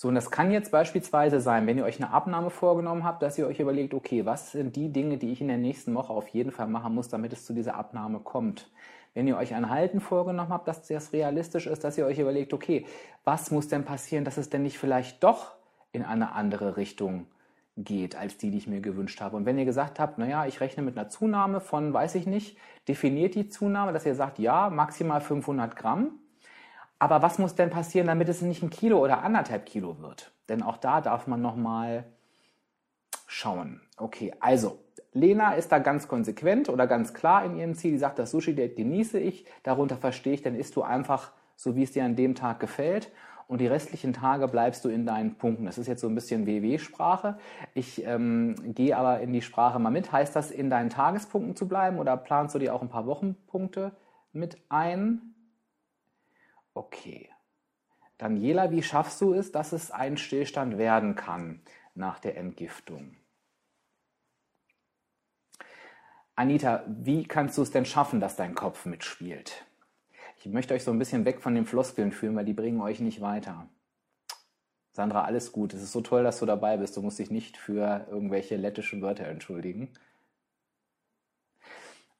[0.00, 3.36] So, und das kann jetzt beispielsweise sein, wenn ihr euch eine Abnahme vorgenommen habt, dass
[3.36, 6.28] ihr euch überlegt, okay, was sind die Dinge, die ich in der nächsten Woche auf
[6.28, 8.70] jeden Fall machen muss, damit es zu dieser Abnahme kommt.
[9.14, 12.54] Wenn ihr euch ein Halten vorgenommen habt, dass das realistisch ist, dass ihr euch überlegt,
[12.54, 12.86] okay,
[13.24, 15.56] was muss denn passieren, dass es denn nicht vielleicht doch
[15.90, 17.26] in eine andere Richtung
[17.76, 19.36] geht, als die, die ich mir gewünscht habe.
[19.36, 22.56] Und wenn ihr gesagt habt, naja, ich rechne mit einer Zunahme von, weiß ich nicht,
[22.86, 26.20] definiert die Zunahme, dass ihr sagt, ja, maximal 500 Gramm,
[26.98, 30.32] aber was muss denn passieren, damit es nicht ein Kilo oder anderthalb Kilo wird?
[30.48, 32.04] Denn auch da darf man nochmal
[33.26, 33.80] schauen.
[33.96, 34.78] Okay, also
[35.12, 37.92] Lena ist da ganz konsequent oder ganz klar in ihrem Ziel.
[37.92, 39.46] Die sagt, das Sushi-Date genieße ich.
[39.62, 43.10] Darunter verstehe ich, dann isst du einfach so, wie es dir an dem Tag gefällt.
[43.46, 45.64] Und die restlichen Tage bleibst du in deinen Punkten.
[45.64, 47.38] Das ist jetzt so ein bisschen WW-Sprache.
[47.72, 50.12] Ich ähm, gehe aber in die Sprache mal mit.
[50.12, 53.92] Heißt das, in deinen Tagespunkten zu bleiben oder planst du dir auch ein paar Wochenpunkte
[54.32, 55.27] mit ein?
[56.78, 57.28] Okay.
[58.18, 61.60] Daniela, wie schaffst du es, dass es ein Stillstand werden kann
[61.96, 63.16] nach der Entgiftung?
[66.36, 69.66] Anita, wie kannst du es denn schaffen, dass dein Kopf mitspielt?
[70.36, 73.00] Ich möchte euch so ein bisschen weg von den Floskeln führen, weil die bringen euch
[73.00, 73.68] nicht weiter.
[74.92, 75.74] Sandra, alles gut.
[75.74, 76.96] Es ist so toll, dass du dabei bist.
[76.96, 79.92] Du musst dich nicht für irgendwelche lettischen Wörter entschuldigen.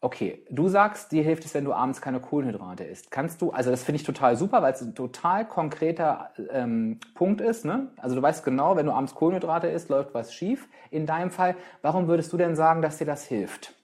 [0.00, 3.10] Okay, du sagst, dir hilft es, wenn du abends keine Kohlenhydrate isst.
[3.10, 7.40] Kannst du, also das finde ich total super, weil es ein total konkreter ähm, Punkt
[7.40, 7.64] ist.
[7.64, 7.90] Ne?
[7.96, 10.68] Also du weißt genau, wenn du abends Kohlenhydrate isst, läuft was schief.
[10.92, 13.74] In deinem Fall, warum würdest du denn sagen, dass dir das hilft?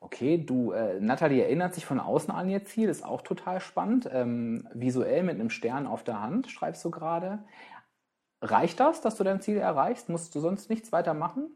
[0.00, 4.08] Okay, du, äh, Nathalie erinnert sich von außen an ihr Ziel, ist auch total spannend.
[4.12, 7.40] Ähm, visuell mit einem Stern auf der Hand, schreibst du gerade.
[8.40, 10.08] Reicht das, dass du dein Ziel erreichst?
[10.08, 11.50] Musst du sonst nichts weiter machen?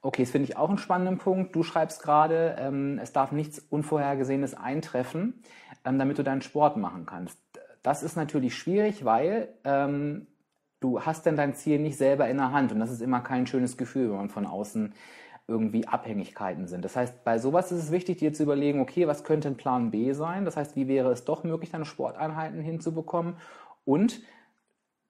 [0.00, 1.54] Okay, das finde ich auch einen spannenden Punkt.
[1.56, 5.42] Du schreibst gerade, ähm, es darf nichts Unvorhergesehenes eintreffen,
[5.84, 7.38] ähm, damit du deinen Sport machen kannst.
[7.82, 10.28] Das ist natürlich schwierig, weil ähm,
[10.80, 13.46] du hast denn dein Ziel nicht selber in der Hand und das ist immer kein
[13.46, 14.94] schönes Gefühl, wenn man von außen
[15.48, 16.84] irgendwie Abhängigkeiten sind.
[16.84, 19.90] Das heißt, bei sowas ist es wichtig, dir zu überlegen, okay, was könnte ein Plan
[19.90, 20.44] B sein?
[20.44, 23.36] Das heißt, wie wäre es doch möglich, deine Sporteinheiten hinzubekommen?
[23.84, 24.20] Und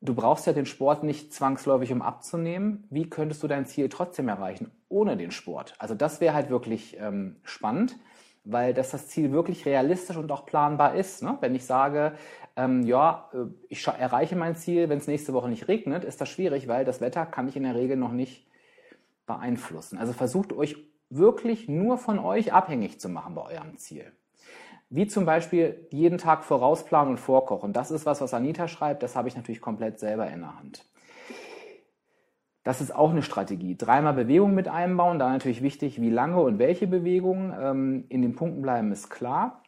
[0.00, 2.87] du brauchst ja den Sport nicht zwangsläufig, um abzunehmen.
[2.90, 5.74] Wie könntest du dein Ziel trotzdem erreichen ohne den Sport?
[5.78, 7.96] Also das wäre halt wirklich ähm, spannend,
[8.44, 11.22] weil das das Ziel wirklich realistisch und auch planbar ist.
[11.22, 11.37] Ne?
[11.40, 12.12] Wenn ich sage,
[12.56, 16.28] ähm, ja, äh, ich erreiche mein Ziel, wenn es nächste Woche nicht regnet, ist das
[16.28, 18.46] schwierig, weil das Wetter kann ich in der Regel noch nicht
[19.26, 19.98] beeinflussen.
[19.98, 20.76] Also versucht euch
[21.11, 24.12] wirklich nur von euch abhängig zu machen bei eurem Ziel.
[24.90, 27.72] Wie zum Beispiel jeden Tag vorausplanen und vorkochen.
[27.72, 29.03] Das ist was, was Anita schreibt.
[29.03, 30.87] Das habe ich natürlich komplett selber in der Hand.
[32.62, 33.77] Das ist auch eine Strategie.
[33.77, 35.18] Dreimal Bewegung mit einbauen.
[35.18, 37.55] Da natürlich wichtig, wie lange und welche Bewegungen.
[37.59, 39.62] Ähm, in den Punkten bleiben ist klar.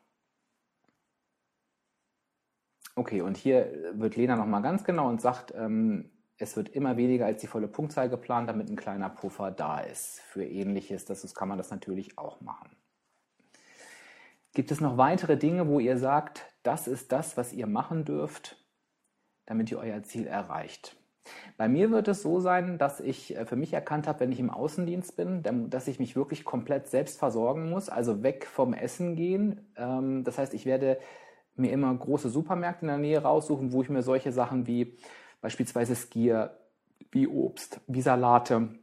[2.97, 7.27] Okay, und hier wird Lena nochmal ganz genau und sagt, ähm, es wird immer weniger
[7.27, 10.21] als die volle Punktzahl geplant, damit ein kleiner Puffer da ist.
[10.21, 12.71] Für ähnliches, das kann man das natürlich auch machen.
[14.53, 18.57] Gibt es noch weitere Dinge, wo ihr sagt, das ist das, was ihr machen dürft,
[19.47, 20.97] damit ihr euer Ziel erreicht?
[21.57, 24.41] Bei mir wird es so sein, dass ich äh, für mich erkannt habe, wenn ich
[24.41, 29.17] im Außendienst bin, dass ich mich wirklich komplett selbst versorgen muss, also weg vom Essen
[29.17, 29.73] gehen.
[29.77, 30.99] Ähm, das heißt, ich werde
[31.55, 34.97] mir immer große Supermärkte in der Nähe raussuchen, wo ich mir solche Sachen wie
[35.41, 36.59] beispielsweise Skier,
[37.13, 38.80] wie Obst, wie Salate,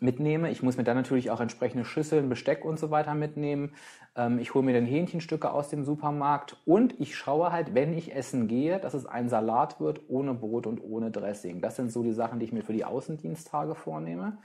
[0.00, 0.50] mitnehme.
[0.50, 3.72] Ich muss mir dann natürlich auch entsprechende Schüsseln, Besteck und so weiter mitnehmen.
[4.14, 8.14] Ähm, ich hole mir dann Hähnchenstücke aus dem Supermarkt und ich schaue halt, wenn ich
[8.14, 11.60] essen gehe, dass es ein Salat wird ohne Brot und ohne Dressing.
[11.60, 14.38] Das sind so die Sachen, die ich mir für die Außendiensttage vornehme.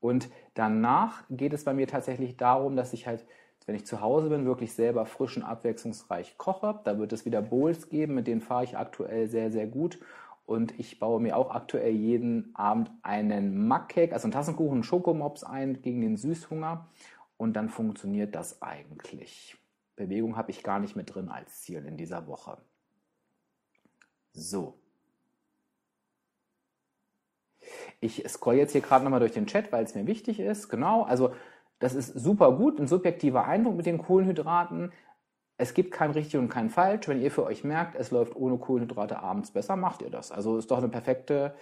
[0.00, 3.24] Und danach geht es bei mir tatsächlich darum, dass ich halt,
[3.66, 6.80] wenn ich zu Hause bin, wirklich selber frisch und abwechslungsreich koche.
[6.82, 10.00] Da wird es wieder Bowls geben, mit denen fahre ich aktuell sehr, sehr gut.
[10.44, 15.44] Und ich baue mir auch aktuell jeden Abend einen Mackcake, also einen Tassenkuchen, einen Schokomops
[15.44, 16.88] ein gegen den Süßhunger.
[17.36, 19.56] Und dann funktioniert das eigentlich.
[19.96, 22.58] Bewegung habe ich gar nicht mit drin als Ziel in dieser Woche.
[24.32, 24.78] So.
[28.00, 30.68] Ich scroll jetzt hier gerade nochmal durch den Chat, weil es mir wichtig ist.
[30.68, 31.34] Genau, also
[31.78, 34.92] das ist super gut, ein subjektiver Eindruck mit den Kohlenhydraten.
[35.62, 37.06] Es gibt kein richtig und kein falsch.
[37.06, 40.32] Wenn ihr für euch merkt, es läuft ohne Kohlenhydrate abends besser, macht ihr das.
[40.32, 41.54] Also ist doch eine perfekte,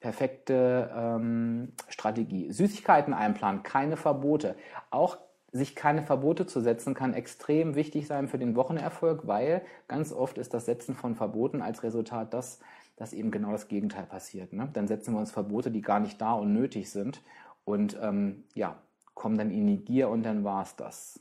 [0.00, 2.52] perfekte ähm, Strategie.
[2.52, 4.54] Süßigkeiten einplanen, keine Verbote.
[4.90, 5.16] Auch
[5.50, 10.36] sich keine Verbote zu setzen, kann extrem wichtig sein für den Wochenerfolg, weil ganz oft
[10.36, 12.60] ist das Setzen von Verboten als Resultat das,
[12.96, 14.52] dass eben genau das Gegenteil passiert.
[14.52, 14.68] Ne?
[14.74, 17.22] Dann setzen wir uns Verbote, die gar nicht da und nötig sind
[17.64, 18.76] und ähm, ja,
[19.14, 21.18] kommen dann in die Gier und dann war es das.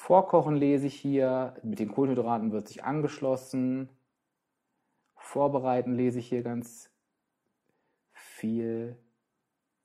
[0.00, 3.90] Vorkochen lese ich hier, mit den Kohlenhydraten wird sich angeschlossen.
[5.14, 6.90] Vorbereiten lese ich hier ganz
[8.12, 8.96] viel.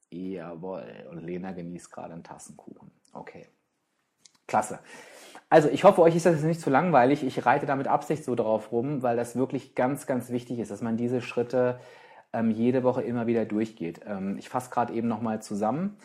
[0.09, 1.05] Jawohl.
[1.11, 2.91] Und Lena genießt gerade einen Tassenkuchen.
[3.11, 3.49] Okay.
[4.47, 4.79] Klasse.
[5.49, 7.21] Also ich hoffe, euch ist das jetzt nicht zu langweilig.
[7.21, 10.71] Ich reite da mit Absicht so drauf rum, weil das wirklich ganz, ganz wichtig ist,
[10.71, 11.77] dass man diese Schritte
[12.31, 13.99] ähm, jede Woche immer wieder durchgeht.
[14.05, 15.97] Ähm, ich fasse gerade eben nochmal zusammen.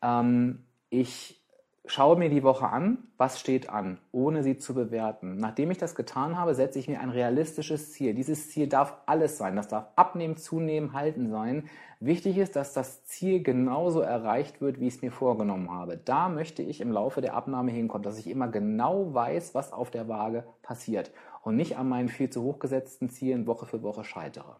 [0.00, 1.41] Ähm, ich
[1.86, 5.36] schaue mir die Woche an, was steht an, ohne sie zu bewerten.
[5.36, 8.14] Nachdem ich das getan habe, setze ich mir ein realistisches Ziel.
[8.14, 9.56] Dieses Ziel darf alles sein.
[9.56, 11.68] Das darf abnehmen, zunehmen, halten sein.
[11.98, 15.96] Wichtig ist, dass das Ziel genauso erreicht wird, wie ich es mir vorgenommen habe.
[15.96, 19.90] Da möchte ich im Laufe der Abnahme hinkommen, dass ich immer genau weiß, was auf
[19.90, 21.10] der Waage passiert
[21.42, 24.56] und nicht an meinen viel zu hoch gesetzten Zielen Woche für Woche scheitere.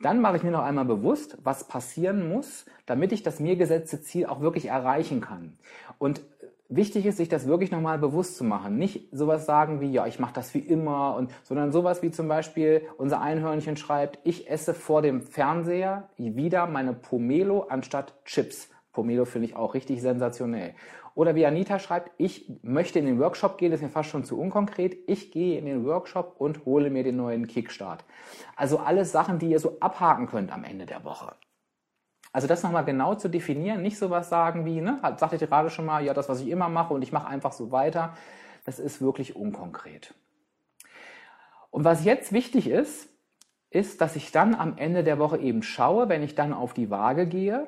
[0.00, 4.00] Dann mache ich mir noch einmal bewusst, was passieren muss, damit ich das mir gesetzte
[4.00, 5.58] Ziel auch wirklich erreichen kann.
[5.98, 6.20] Und
[6.68, 8.76] wichtig ist, sich das wirklich nochmal bewusst zu machen.
[8.76, 12.28] Nicht sowas sagen wie, ja, ich mache das wie immer, und, sondern sowas wie zum
[12.28, 18.68] Beispiel unser Einhörnchen schreibt, ich esse vor dem Fernseher wieder meine Pomelo anstatt Chips.
[18.92, 20.74] Pomelo finde ich auch richtig sensationell.
[21.14, 24.22] Oder wie Anita schreibt, ich möchte in den Workshop gehen, das ist mir fast schon
[24.22, 24.96] zu unkonkret.
[25.08, 28.04] Ich gehe in den Workshop und hole mir den neuen Kickstart.
[28.54, 31.34] Also alles Sachen, die ihr so abhaken könnt am Ende der Woche.
[32.32, 35.86] Also das nochmal genau zu definieren, nicht sowas sagen wie, ne, sagte ich gerade schon
[35.86, 38.14] mal, ja, das, was ich immer mache und ich mache einfach so weiter,
[38.64, 40.14] das ist wirklich unkonkret.
[41.70, 43.08] Und was jetzt wichtig ist,
[43.70, 46.90] ist, dass ich dann am Ende der Woche eben schaue, wenn ich dann auf die
[46.90, 47.66] Waage gehe,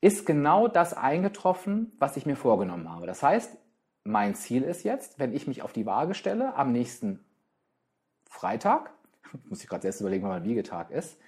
[0.00, 3.06] ist genau das eingetroffen, was ich mir vorgenommen habe.
[3.06, 3.56] Das heißt,
[4.04, 7.24] mein Ziel ist jetzt, wenn ich mich auf die Waage stelle, am nächsten
[8.28, 8.92] Freitag,
[9.48, 11.18] muss ich gerade selbst überlegen, wann mein Wiegetag ist,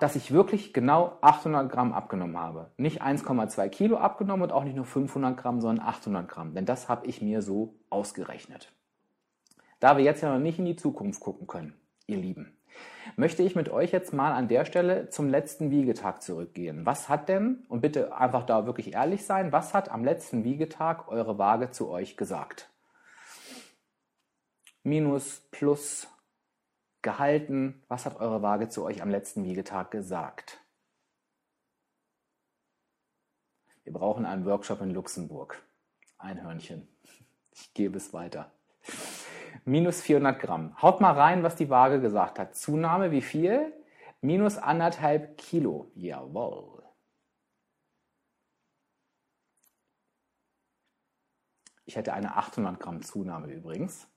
[0.00, 2.70] dass ich wirklich genau 800 Gramm abgenommen habe.
[2.78, 6.54] Nicht 1,2 Kilo abgenommen und auch nicht nur 500 Gramm, sondern 800 Gramm.
[6.54, 8.72] Denn das habe ich mir so ausgerechnet.
[9.78, 11.74] Da wir jetzt ja noch nicht in die Zukunft gucken können,
[12.06, 12.56] ihr Lieben,
[13.16, 16.86] möchte ich mit euch jetzt mal an der Stelle zum letzten Wiegetag zurückgehen.
[16.86, 21.08] Was hat denn, und bitte einfach da wirklich ehrlich sein, was hat am letzten Wiegetag
[21.08, 22.70] eure Waage zu euch gesagt?
[24.82, 26.08] Minus, plus,
[27.06, 27.84] gehalten?
[27.86, 30.58] Was hat eure Waage zu euch am letzten Wiegetag gesagt?
[33.84, 35.62] Wir brauchen einen Workshop in Luxemburg.
[36.18, 36.88] Ein Hörnchen.
[37.52, 38.50] Ich gebe es weiter.
[39.64, 40.82] Minus 400 Gramm.
[40.82, 42.56] Haut mal rein, was die Waage gesagt hat.
[42.56, 43.72] Zunahme wie viel?
[44.20, 45.92] Minus anderthalb Kilo.
[45.94, 46.82] Jawohl.
[51.84, 54.08] Ich hätte eine 800 Gramm Zunahme übrigens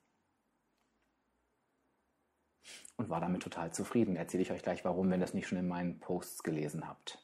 [2.99, 4.17] und war damit total zufrieden.
[4.17, 7.17] Erzähle ich euch gleich warum, wenn ihr das nicht schon in meinen Posts gelesen habt.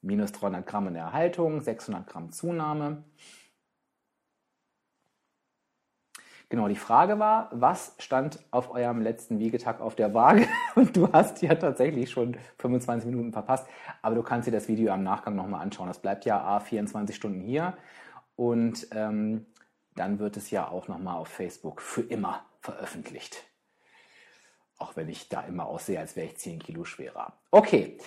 [0.00, 3.04] Minus 300 Gramm in der Erhaltung, 600 Gramm Zunahme.
[6.48, 10.46] Genau, die Frage war, was stand auf eurem letzten Wiegetag auf der Waage?
[10.74, 13.66] Und du hast ja tatsächlich schon 25 Minuten verpasst,
[14.00, 15.88] aber du kannst dir das Video am Nachgang nochmal anschauen.
[15.88, 17.76] Das bleibt ja A, 24 Stunden hier
[18.34, 19.46] und ähm,
[19.94, 23.51] dann wird es ja auch nochmal auf Facebook für immer veröffentlicht.
[24.78, 27.34] Auch wenn ich da immer aussehe, als wäre ich 10 Kilo schwerer.
[27.50, 27.98] Okay,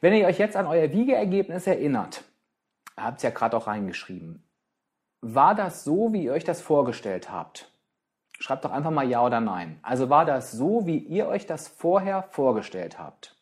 [0.00, 2.24] wenn ihr euch jetzt an euer Wiegeergebnis erinnert,
[2.96, 4.42] habt ihr ja gerade auch reingeschrieben,
[5.20, 7.72] war das so, wie ihr euch das vorgestellt habt?
[8.38, 9.78] Schreibt doch einfach mal Ja oder Nein.
[9.82, 13.34] Also war das so, wie ihr euch das vorher vorgestellt habt?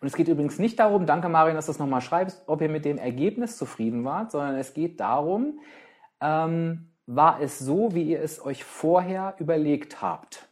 [0.00, 2.68] Und es geht übrigens nicht darum, danke Marion, dass du es nochmal schreibst, ob ihr
[2.68, 5.60] mit dem Ergebnis zufrieden wart, sondern es geht darum,
[6.20, 10.48] ähm, war es so, wie ihr es euch vorher überlegt habt?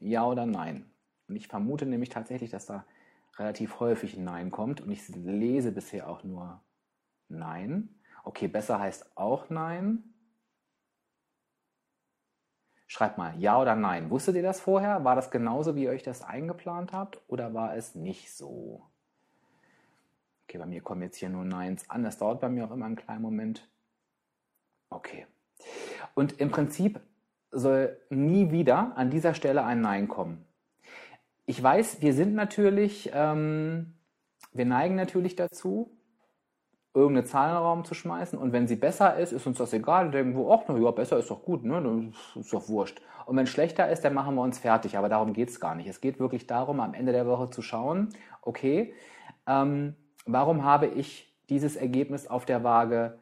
[0.00, 0.90] Ja oder nein?
[1.28, 2.84] Und ich vermute nämlich tatsächlich, dass da
[3.36, 6.60] relativ häufig ein Nein kommt und ich lese bisher auch nur
[7.28, 7.94] Nein.
[8.24, 10.02] Okay, besser heißt auch Nein.
[12.88, 14.10] Schreibt mal Ja oder Nein.
[14.10, 15.04] Wusstet ihr das vorher?
[15.04, 18.82] War das genauso, wie ihr euch das eingeplant habt oder war es nicht so?
[20.44, 22.02] Okay, bei mir kommen jetzt hier nur Neins an.
[22.02, 23.70] Das dauert bei mir auch immer einen kleinen Moment.
[24.90, 25.28] Okay.
[26.14, 27.00] Und im Prinzip
[27.50, 30.44] soll nie wieder an dieser Stelle ein Nein kommen.
[31.46, 33.94] Ich weiß, wir sind natürlich, ähm,
[34.52, 35.96] wir neigen natürlich dazu,
[36.94, 39.72] irgendeine Zahl in den Raum zu schmeißen und wenn sie besser ist, ist uns das
[39.72, 40.06] egal.
[40.06, 42.12] Wir denken wir, ach, na ja, besser ist doch gut, ne?
[42.34, 43.00] Ist doch wurscht.
[43.26, 44.96] Und wenn schlechter ist, dann machen wir uns fertig.
[44.96, 45.86] Aber darum geht es gar nicht.
[45.86, 48.08] Es geht wirklich darum, am Ende der Woche zu schauen,
[48.42, 48.94] okay,
[49.46, 53.18] ähm, warum habe ich dieses Ergebnis auf der Waage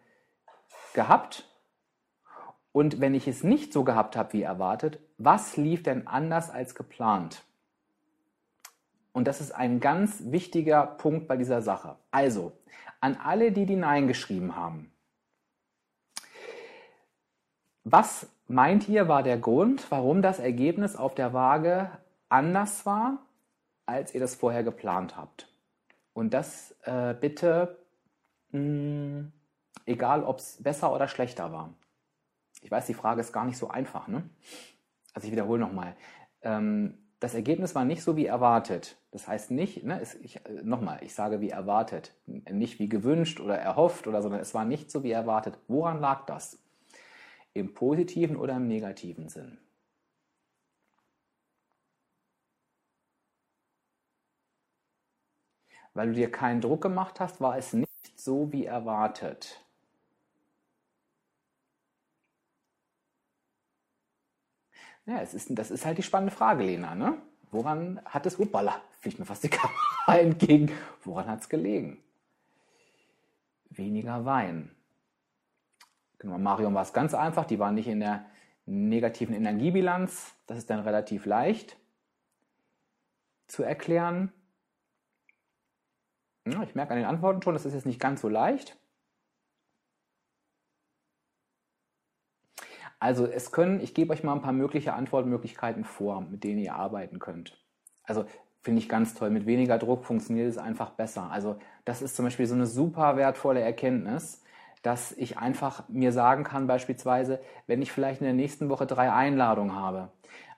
[0.94, 1.44] gehabt?
[2.76, 6.74] Und wenn ich es nicht so gehabt habe wie erwartet, was lief denn anders als
[6.74, 7.42] geplant?
[9.14, 11.96] Und das ist ein ganz wichtiger Punkt bei dieser Sache.
[12.10, 12.52] Also,
[13.00, 14.92] an alle, die die Nein geschrieben haben.
[17.84, 21.90] Was meint ihr war der Grund, warum das Ergebnis auf der Waage
[22.28, 23.22] anders war,
[23.86, 25.48] als ihr das vorher geplant habt?
[26.12, 27.78] Und das äh, bitte,
[28.50, 29.32] mh, hm,
[29.86, 31.72] egal ob es besser oder schlechter war.
[32.66, 34.08] Ich weiß, die Frage ist gar nicht so einfach.
[34.08, 34.28] Ne?
[35.14, 35.94] Also ich wiederhole nochmal.
[36.42, 39.00] Ähm, das Ergebnis war nicht so wie erwartet.
[39.12, 44.08] Das heißt nicht, ne, ich, nochmal, ich sage wie erwartet, nicht wie gewünscht oder erhofft
[44.08, 45.60] oder, sondern es war nicht so wie erwartet.
[45.68, 46.58] Woran lag das?
[47.54, 49.58] Im positiven oder im negativen Sinn?
[55.94, 59.65] Weil du dir keinen Druck gemacht hast, war es nicht so wie erwartet.
[65.06, 66.94] Ja, es ist, das ist halt die spannende Frage, Lena.
[66.94, 67.16] Ne?
[67.52, 70.72] Woran hat es, uppala, fliegt mir fast die Kamera entgegen,
[71.04, 71.98] woran hat es gelegen?
[73.70, 74.70] Weniger Wein.
[76.18, 78.24] Genau, Marion war es ganz einfach, die war nicht in der
[78.64, 80.34] negativen Energiebilanz.
[80.46, 81.76] Das ist dann relativ leicht
[83.46, 84.32] zu erklären.
[86.46, 88.76] Ja, ich merke an den Antworten schon, das ist jetzt nicht ganz so leicht.
[92.98, 96.74] Also es können, ich gebe euch mal ein paar mögliche Antwortmöglichkeiten vor, mit denen ihr
[96.74, 97.62] arbeiten könnt.
[98.04, 98.24] Also
[98.62, 99.30] finde ich ganz toll.
[99.30, 101.30] Mit weniger Druck funktioniert es einfach besser.
[101.30, 104.42] Also das ist zum Beispiel so eine super wertvolle Erkenntnis,
[104.82, 109.12] dass ich einfach mir sagen kann, beispielsweise, wenn ich vielleicht in der nächsten Woche drei
[109.12, 110.10] Einladungen habe,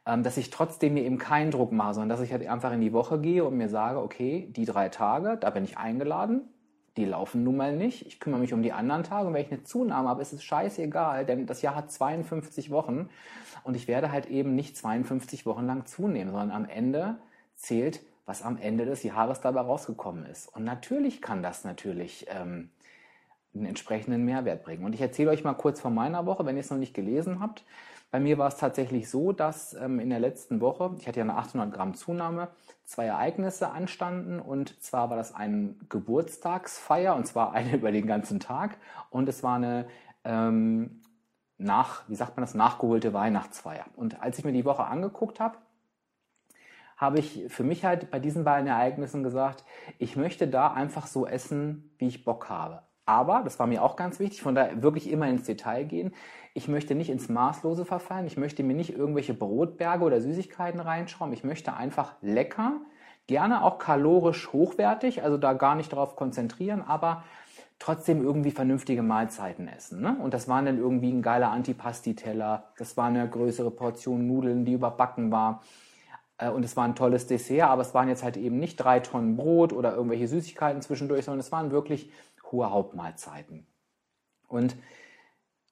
[0.07, 2.81] ähm, dass ich trotzdem mir eben keinen Druck mache, sondern dass ich halt einfach in
[2.81, 6.48] die Woche gehe und mir sage, okay, die drei Tage, da bin ich eingeladen,
[6.98, 8.06] die laufen nun mal nicht.
[8.06, 10.42] Ich kümmere mich um die anderen Tage und wenn ich eine Zunahme habe, ist es
[10.42, 13.08] scheißegal, denn das Jahr hat 52 Wochen
[13.64, 17.16] und ich werde halt eben nicht 52 Wochen lang zunehmen, sondern am Ende
[17.54, 20.54] zählt, was am Ende des Jahres dabei rausgekommen ist.
[20.54, 22.70] Und natürlich kann das natürlich ähm,
[23.54, 24.84] einen entsprechenden Mehrwert bringen.
[24.84, 27.40] Und ich erzähle euch mal kurz von meiner Woche, wenn ihr es noch nicht gelesen
[27.40, 27.64] habt.
[28.11, 31.24] Bei mir war es tatsächlich so, dass ähm, in der letzten Woche, ich hatte ja
[31.24, 32.48] eine 800 Gramm Zunahme,
[32.88, 34.40] zwei Ereignisse anstanden.
[34.40, 38.79] Und zwar war das eine Geburtstagsfeier, und zwar eine über den ganzen Tag.
[39.11, 39.87] Und es war eine
[40.24, 41.03] ähm,
[41.59, 43.85] nach, wie sagt man das, nachgeholte Weihnachtsfeier.
[43.96, 45.59] Und als ich mir die Woche angeguckt habe,
[46.96, 49.64] habe ich für mich halt bei diesen beiden Ereignissen gesagt,
[49.98, 52.83] ich möchte da einfach so essen, wie ich Bock habe.
[53.09, 56.12] Aber, das war mir auch ganz wichtig, von daher wirklich immer ins Detail gehen.
[56.53, 58.27] Ich möchte nicht ins Maßlose verfallen.
[58.27, 61.33] Ich möchte mir nicht irgendwelche Brotberge oder Süßigkeiten reinschauen.
[61.33, 62.83] Ich möchte einfach lecker,
[63.27, 67.25] gerne auch kalorisch hochwertig, also da gar nicht darauf konzentrieren, aber
[67.79, 70.03] trotzdem irgendwie vernünftige Mahlzeiten essen.
[70.03, 70.18] Ne?
[70.23, 72.64] Und das waren dann irgendwie ein geiler Antipasti-Teller.
[72.77, 75.62] Das war eine größere Portion Nudeln, die überbacken war.
[76.37, 79.01] Äh, und es war ein tolles Dessert, aber es waren jetzt halt eben nicht drei
[79.01, 82.11] Tonnen Brot oder irgendwelche Süßigkeiten zwischendurch, sondern es waren wirklich
[82.50, 83.66] hohe Hauptmahlzeiten.
[84.48, 84.76] Und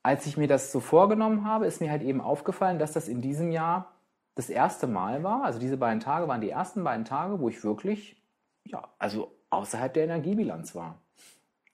[0.03, 3.21] als ich mir das so vorgenommen habe, ist mir halt eben aufgefallen, dass das in
[3.21, 3.93] diesem Jahr
[4.37, 5.45] das erste Mal war.
[5.45, 8.23] Also diese beiden Tage waren die ersten beiden Tage, wo ich wirklich,
[8.65, 11.01] ja, also außerhalb der Energiebilanz war.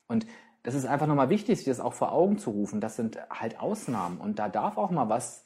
[0.07, 0.27] Und
[0.63, 2.81] das ist einfach nochmal wichtig, sich das auch vor Augen zu rufen.
[2.81, 4.19] Das sind halt Ausnahmen.
[4.19, 5.45] Und da darf auch mal was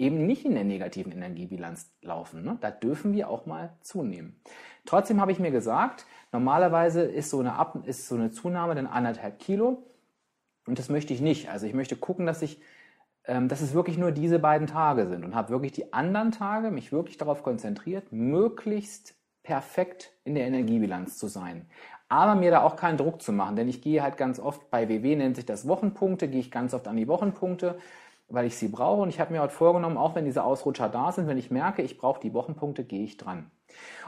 [0.00, 2.42] eben nicht in der negativen Energiebilanz laufen.
[2.42, 2.58] Ne?
[2.60, 4.40] Da dürfen wir auch mal zunehmen.
[4.86, 8.86] Trotzdem habe ich mir gesagt, normalerweise ist so eine, Ab ist so eine Zunahme dann
[8.86, 9.84] anderthalb Kilo
[10.66, 11.50] und das möchte ich nicht.
[11.50, 12.60] Also ich möchte gucken, dass ich
[13.26, 16.70] ähm, dass es wirklich nur diese beiden Tage sind und habe wirklich die anderen Tage
[16.70, 21.66] mich wirklich darauf konzentriert, möglichst perfekt in der Energiebilanz zu sein.
[22.08, 24.88] Aber mir da auch keinen Druck zu machen, denn ich gehe halt ganz oft, bei
[24.88, 27.78] WW nennt sich das Wochenpunkte, gehe ich ganz oft an die Wochenpunkte,
[28.30, 29.02] weil ich sie brauche.
[29.02, 31.82] Und ich habe mir heute vorgenommen, auch wenn diese Ausrutscher da sind, wenn ich merke,
[31.82, 33.50] ich brauche die Wochenpunkte, gehe ich dran.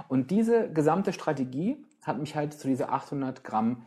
[0.08, 3.86] Und diese gesamte Strategie hat mich halt zu dieser 800 Gramm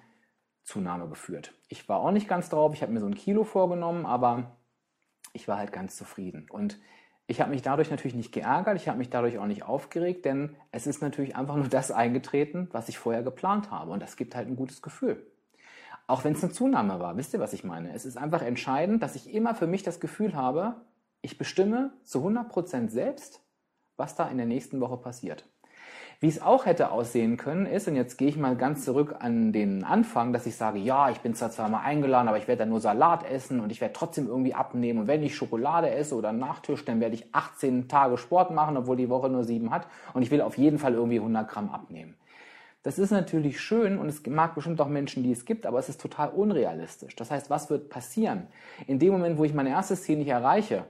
[0.64, 1.54] Zunahme geführt.
[1.68, 4.58] Ich war auch nicht ganz drauf, ich habe mir so ein Kilo vorgenommen, aber
[5.34, 6.48] ich war halt ganz zufrieden.
[6.50, 6.80] Und
[7.28, 10.56] ich habe mich dadurch natürlich nicht geärgert, ich habe mich dadurch auch nicht aufgeregt, denn
[10.72, 13.92] es ist natürlich einfach nur das eingetreten, was ich vorher geplant habe.
[13.92, 15.26] Und das gibt halt ein gutes Gefühl.
[16.08, 17.92] Auch wenn es eine Zunahme war, wisst ihr, was ich meine?
[17.94, 20.76] Es ist einfach entscheidend, dass ich immer für mich das Gefühl habe,
[21.22, 23.42] ich bestimme zu 100% selbst,
[23.98, 25.46] was da in der nächsten Woche passiert.
[26.20, 29.52] Wie es auch hätte aussehen können, ist, und jetzt gehe ich mal ganz zurück an
[29.52, 32.70] den Anfang, dass ich sage, ja, ich bin zwar zweimal eingeladen, aber ich werde dann
[32.70, 35.00] nur Salat essen und ich werde trotzdem irgendwie abnehmen.
[35.00, 38.96] Und wenn ich Schokolade esse oder Nachtisch, dann werde ich 18 Tage Sport machen, obwohl
[38.96, 39.88] die Woche nur sieben hat.
[40.14, 42.16] Und ich will auf jeden Fall irgendwie 100 Gramm abnehmen.
[42.86, 45.90] Das ist natürlich schön und es mag bestimmt auch Menschen, die es gibt, aber es
[45.90, 47.16] ist total unrealistisch.
[47.16, 48.46] Das heißt, was wird passieren?
[48.86, 50.86] In dem Moment, wo ich mein erstes Ziel nicht erreiche,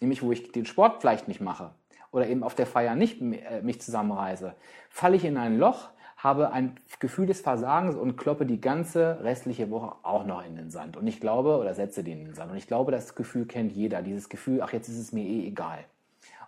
[0.00, 1.70] nämlich wo ich den Sport vielleicht nicht mache,
[2.10, 4.56] oder eben auf der Feier nicht äh, mich zusammenreise,
[4.90, 9.70] falle ich in ein Loch, habe ein Gefühl des Versagens und kloppe die ganze restliche
[9.70, 10.96] Woche auch noch in den Sand.
[10.96, 12.50] Und ich glaube, oder setze den in den Sand.
[12.50, 14.02] Und ich glaube, das Gefühl kennt jeder.
[14.02, 15.84] Dieses Gefühl, ach, jetzt ist es mir eh egal.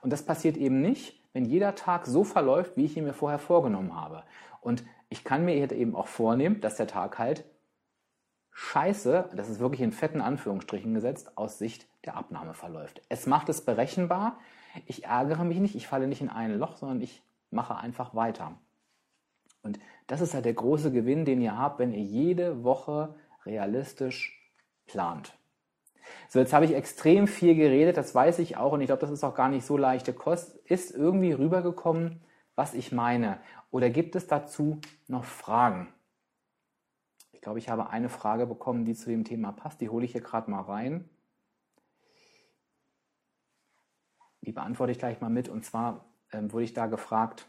[0.02, 3.38] Und das passiert eben nicht, wenn jeder Tag so verläuft, wie ich ihn mir vorher
[3.38, 4.24] vorgenommen habe.
[4.60, 7.44] Und ich kann mir eben auch vornehmen, dass der Tag halt
[8.52, 13.02] scheiße, das ist wirklich in fetten Anführungsstrichen gesetzt, aus Sicht der Abnahme verläuft.
[13.08, 14.38] Es macht es berechenbar,
[14.86, 18.58] ich ärgere mich nicht, ich falle nicht in ein Loch, sondern ich mache einfach weiter.
[19.62, 24.38] Und das ist halt der große Gewinn, den ihr habt, wenn ihr jede Woche realistisch
[24.86, 25.38] plant.
[26.28, 29.10] So, jetzt habe ich extrem viel geredet, das weiß ich auch und ich glaube, das
[29.10, 30.56] ist auch gar nicht so leichte Kost.
[30.64, 32.22] Ist irgendwie rübergekommen,
[32.54, 33.40] was ich meine?
[33.70, 35.92] Oder gibt es dazu noch Fragen?
[37.32, 39.80] Ich glaube, ich habe eine Frage bekommen, die zu dem Thema passt.
[39.80, 41.08] Die hole ich hier gerade mal rein.
[44.48, 45.50] die beantworte ich gleich mal mit.
[45.50, 47.46] Und zwar ähm, wurde ich da gefragt,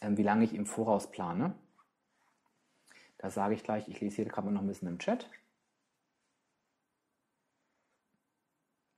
[0.00, 1.54] ähm, wie lange ich im Voraus plane.
[3.18, 5.28] Da sage ich gleich, ich lese hier gerade mal noch ein bisschen im Chat.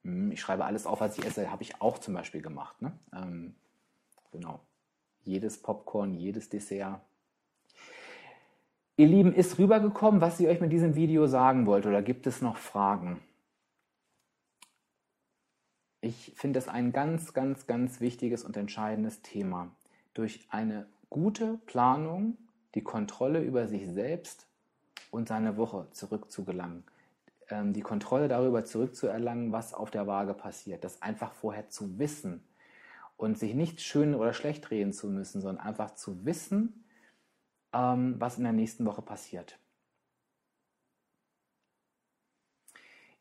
[0.04, 2.80] Hm, ich schreibe alles auf, was ich esse, habe ich auch zum Beispiel gemacht.
[2.80, 2.96] Ne?
[3.12, 3.56] Ähm,
[4.30, 4.60] genau.
[5.24, 7.00] Jedes Popcorn, jedes Dessert.
[8.96, 12.42] Ihr Lieben, ist rübergekommen, was ich euch mit diesem Video sagen wollte oder gibt es
[12.42, 13.20] noch Fragen?
[16.00, 19.74] Ich finde es ein ganz, ganz, ganz wichtiges und entscheidendes Thema.
[20.12, 22.36] Durch eine gute Planung
[22.74, 24.46] die Kontrolle über sich selbst
[25.10, 26.84] und seine Woche zurückzugelangen.
[27.48, 30.84] Ähm, die Kontrolle darüber zurückzuerlangen, was auf der Waage passiert.
[30.84, 32.42] Das einfach vorher zu wissen
[33.24, 36.84] und sich nicht schön oder schlecht reden zu müssen, sondern einfach zu wissen,
[37.72, 39.58] ähm, was in der nächsten Woche passiert.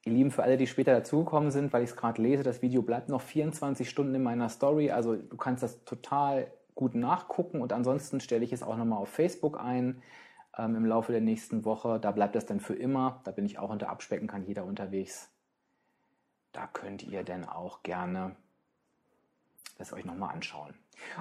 [0.05, 2.81] Ihr Lieben, für alle, die später dazugekommen sind, weil ich es gerade lese, das Video
[2.81, 4.91] bleibt noch 24 Stunden in meiner Story.
[4.91, 9.09] Also du kannst das total gut nachgucken und ansonsten stelle ich es auch nochmal auf
[9.09, 10.01] Facebook ein
[10.57, 11.99] ähm, im Laufe der nächsten Woche.
[12.01, 13.21] Da bleibt das dann für immer.
[13.23, 15.29] Da bin ich auch unter Abspecken, kann jeder unterwegs.
[16.51, 18.35] Da könnt ihr dann auch gerne
[19.77, 20.73] das euch nochmal anschauen.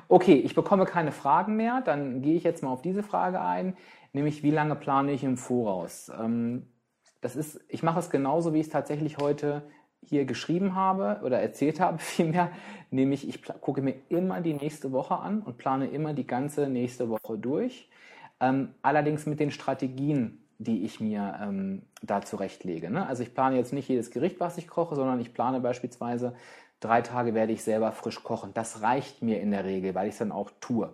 [0.08, 1.80] Okay, ich bekomme keine Fragen mehr.
[1.80, 3.76] Dann gehe ich jetzt mal auf diese Frage ein,
[4.12, 6.10] nämlich wie lange plane ich im Voraus?
[6.18, 6.66] Ähm,
[7.20, 9.62] das ist, ich mache es genauso, wie ich es tatsächlich heute
[10.04, 12.50] hier geschrieben habe oder erzählt habe, vielmehr,
[12.90, 17.08] nämlich ich gucke mir immer die nächste Woche an und plane immer die ganze nächste
[17.08, 17.88] Woche durch.
[18.40, 22.90] Ähm, allerdings mit den Strategien, die ich mir ähm, da zurechtlege.
[22.90, 23.06] Ne?
[23.06, 26.34] Also ich plane jetzt nicht jedes Gericht, was ich koche, sondern ich plane beispielsweise
[26.82, 28.50] drei Tage werde ich selber frisch kochen.
[28.54, 30.90] Das reicht mir in der Regel, weil ich es dann auch tue.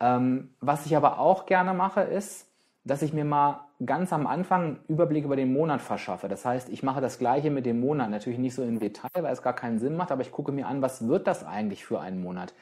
[0.00, 2.48] Ähm, was ich aber auch gerne mache, ist,
[2.84, 6.28] dass ich mir mal ganz am Anfang einen Überblick über den Monat verschaffe.
[6.28, 9.32] Das heißt, ich mache das gleiche mit dem Monat, natürlich nicht so im Detail, weil
[9.32, 12.00] es gar keinen Sinn macht, aber ich gucke mir an, was wird das eigentlich für
[12.00, 12.54] einen Monat?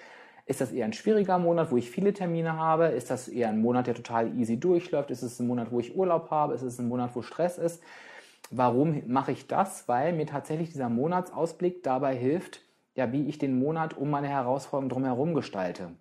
[0.46, 2.86] Ist das eher ein schwieriger Monat, wo ich viele Termine habe?
[2.86, 5.10] Ist das eher ein Monat, der total easy durchläuft?
[5.10, 6.54] Ist es ein Monat, wo ich Urlaub habe?
[6.54, 7.82] Ist es ein Monat, wo Stress ist?
[8.54, 9.88] Warum mache ich das?
[9.88, 12.60] Weil mir tatsächlich dieser Monatsausblick dabei hilft,
[12.94, 15.92] ja, wie ich den Monat um meine Herausforderungen drumherum gestalte.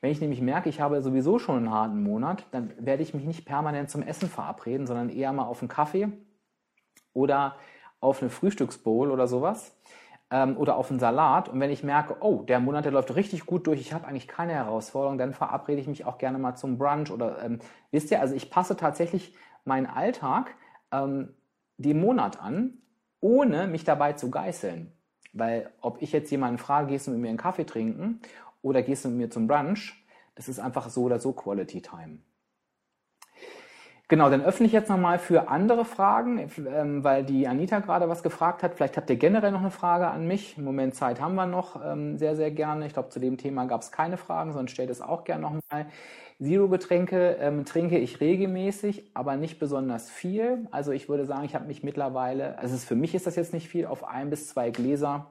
[0.00, 3.24] Wenn ich nämlich merke, ich habe sowieso schon einen harten Monat, dann werde ich mich
[3.24, 6.08] nicht permanent zum Essen verabreden, sondern eher mal auf einen Kaffee
[7.12, 7.56] oder
[8.00, 9.76] auf eine Frühstücksbowl oder sowas
[10.30, 11.50] ähm, oder auf einen Salat.
[11.50, 14.28] Und wenn ich merke, oh, der Monat, der läuft richtig gut durch, ich habe eigentlich
[14.28, 17.58] keine Herausforderung, dann verabrede ich mich auch gerne mal zum Brunch oder ähm,
[17.90, 19.34] wisst ihr, also ich passe tatsächlich
[19.66, 20.54] meinen Alltag
[20.90, 21.34] ähm,
[21.78, 22.78] dem Monat an,
[23.20, 24.92] ohne mich dabei zu geißeln.
[25.32, 28.20] Weil ob ich jetzt jemanden frage, gehst du mit mir einen Kaffee trinken
[28.62, 29.94] oder gehst du mit mir zum Brunch,
[30.34, 32.18] Das ist einfach so oder so Quality Time.
[34.10, 38.22] Genau, dann öffne ich jetzt nochmal für andere Fragen, ähm, weil die Anita gerade was
[38.22, 38.74] gefragt hat.
[38.74, 40.56] Vielleicht habt ihr generell noch eine Frage an mich.
[40.56, 42.86] Im Moment Zeit haben wir noch ähm, sehr, sehr gerne.
[42.86, 45.88] Ich glaube, zu dem Thema gab es keine Fragen, sondern stellt es auch gerne nochmal.
[46.40, 50.68] Zero-Getränke ähm, trinke ich regelmäßig, aber nicht besonders viel.
[50.70, 53.68] Also ich würde sagen, ich habe mich mittlerweile, also für mich ist das jetzt nicht
[53.68, 55.26] viel, auf ein bis zwei Gläser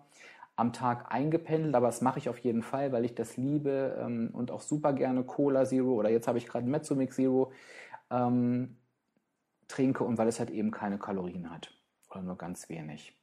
[0.57, 4.31] am Tag eingependelt, aber das mache ich auf jeden Fall, weil ich das liebe ähm,
[4.33, 7.51] und auch super gerne Cola Zero oder jetzt habe ich gerade Mezzomix Zero
[8.09, 8.75] ähm,
[9.67, 11.71] trinke und weil es halt eben keine Kalorien hat
[12.09, 13.13] oder nur ganz wenig.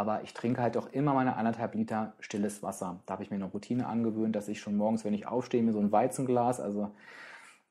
[0.00, 3.00] Aber ich trinke halt auch immer meine anderthalb Liter stilles Wasser.
[3.04, 5.74] Da habe ich mir eine Routine angewöhnt, dass ich schon morgens, wenn ich aufstehe, mir
[5.74, 6.90] so ein Weizenglas, also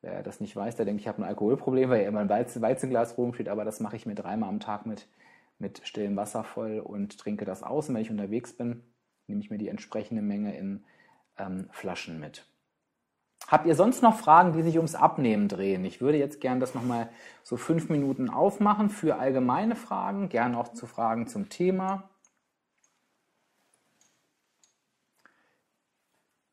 [0.04, 3.18] wer das nicht weiß, der denkt, ich habe ein Alkoholproblem, weil ja immer ein Weizenglas
[3.18, 5.08] rumsteht, aber das mache ich mir dreimal am Tag mit,
[5.58, 7.90] mit stillem Wasser voll und trinke das aus.
[7.90, 8.84] Und wenn ich unterwegs bin,
[9.26, 10.84] nehme ich mir die entsprechende Menge in
[11.40, 12.46] ähm, Flaschen mit.
[13.48, 15.84] Habt ihr sonst noch Fragen, die sich ums Abnehmen drehen?
[15.84, 17.10] Ich würde jetzt gerne das nochmal
[17.42, 22.08] so fünf Minuten aufmachen für allgemeine Fragen, gerne auch zu Fragen zum Thema.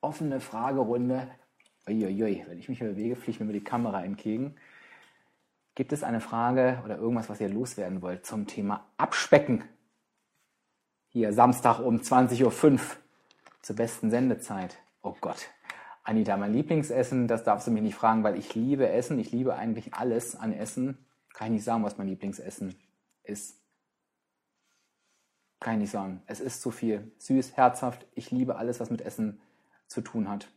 [0.07, 1.29] Offene Fragerunde.
[1.89, 4.55] Uiuiui, wenn ich mich bewege, fliegt mir die Kamera entgegen.
[5.75, 9.65] Gibt es eine Frage oder irgendwas, was ihr loswerden wollt zum Thema Abspecken?
[11.09, 12.81] Hier Samstag um 20.05 Uhr
[13.63, 14.79] zur besten Sendezeit.
[15.03, 15.49] Oh Gott.
[16.05, 19.19] Anita, mein Lieblingsessen, das darfst du mich nicht fragen, weil ich liebe Essen.
[19.19, 21.05] Ich liebe eigentlich alles an Essen.
[21.35, 22.77] Kann ich nicht sagen, was mein Lieblingsessen
[23.25, 23.61] ist.
[25.59, 26.23] Kann ich nicht sagen.
[26.27, 27.11] Es ist zu viel.
[27.19, 28.07] Süß, herzhaft.
[28.15, 29.41] Ich liebe alles, was mit Essen
[29.89, 30.49] zu tun hat.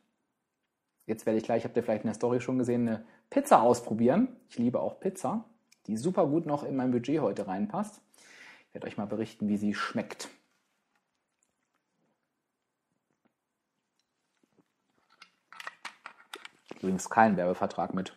[1.06, 4.38] Jetzt werde ich gleich, habt ihr vielleicht in der Story schon gesehen, eine Pizza ausprobieren.
[4.48, 5.46] Ich liebe auch Pizza,
[5.88, 8.02] die super gut noch in mein Budget heute reinpasst.
[8.68, 10.30] Ich werde euch mal berichten, wie sie schmeckt.
[16.76, 18.16] Übrigens kein Werbevertrag mit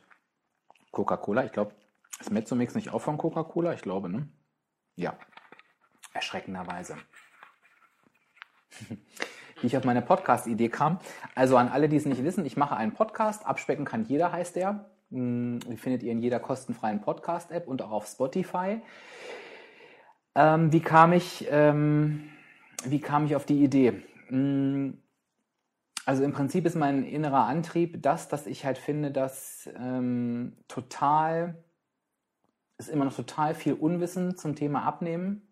[0.93, 1.45] Coca-Cola.
[1.45, 1.75] Ich glaube,
[2.21, 3.73] ist Mezzomix nicht auch von Coca-Cola?
[3.73, 4.29] Ich glaube, ne?
[4.95, 5.19] Ja.
[6.13, 6.97] Erschreckenderweise.
[9.63, 10.99] Wie ich auf meine Podcast-Idee kam.
[11.37, 13.47] Also an alle, die es nicht wissen, ich mache einen Podcast.
[13.47, 14.87] Abspecken kann jeder, heißt der.
[15.11, 18.81] Den hm, findet ihr in jeder kostenfreien Podcast-App und auch auf Spotify.
[20.35, 22.29] Ähm, wie kam ich, ähm,
[22.85, 24.03] wie kam ich auf die Idee?
[24.29, 25.01] Hm,
[26.07, 31.63] also im Prinzip ist mein innerer Antrieb das, dass ich halt finde, dass ähm, total,
[32.79, 35.47] es immer noch total viel Unwissen zum Thema Abnehmen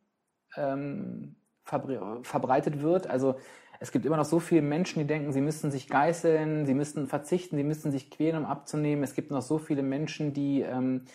[0.56, 3.06] ähm, verbreitet wird.
[3.06, 3.36] Also
[3.82, 7.06] es gibt immer noch so viele Menschen, die denken, sie müssten sich geißeln, sie müssten
[7.08, 9.02] verzichten, sie müssten sich quälen, um abzunehmen.
[9.02, 11.06] Es gibt noch so viele Menschen, die ähm,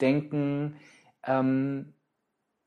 [0.00, 0.76] denken,
[1.26, 1.92] ähm,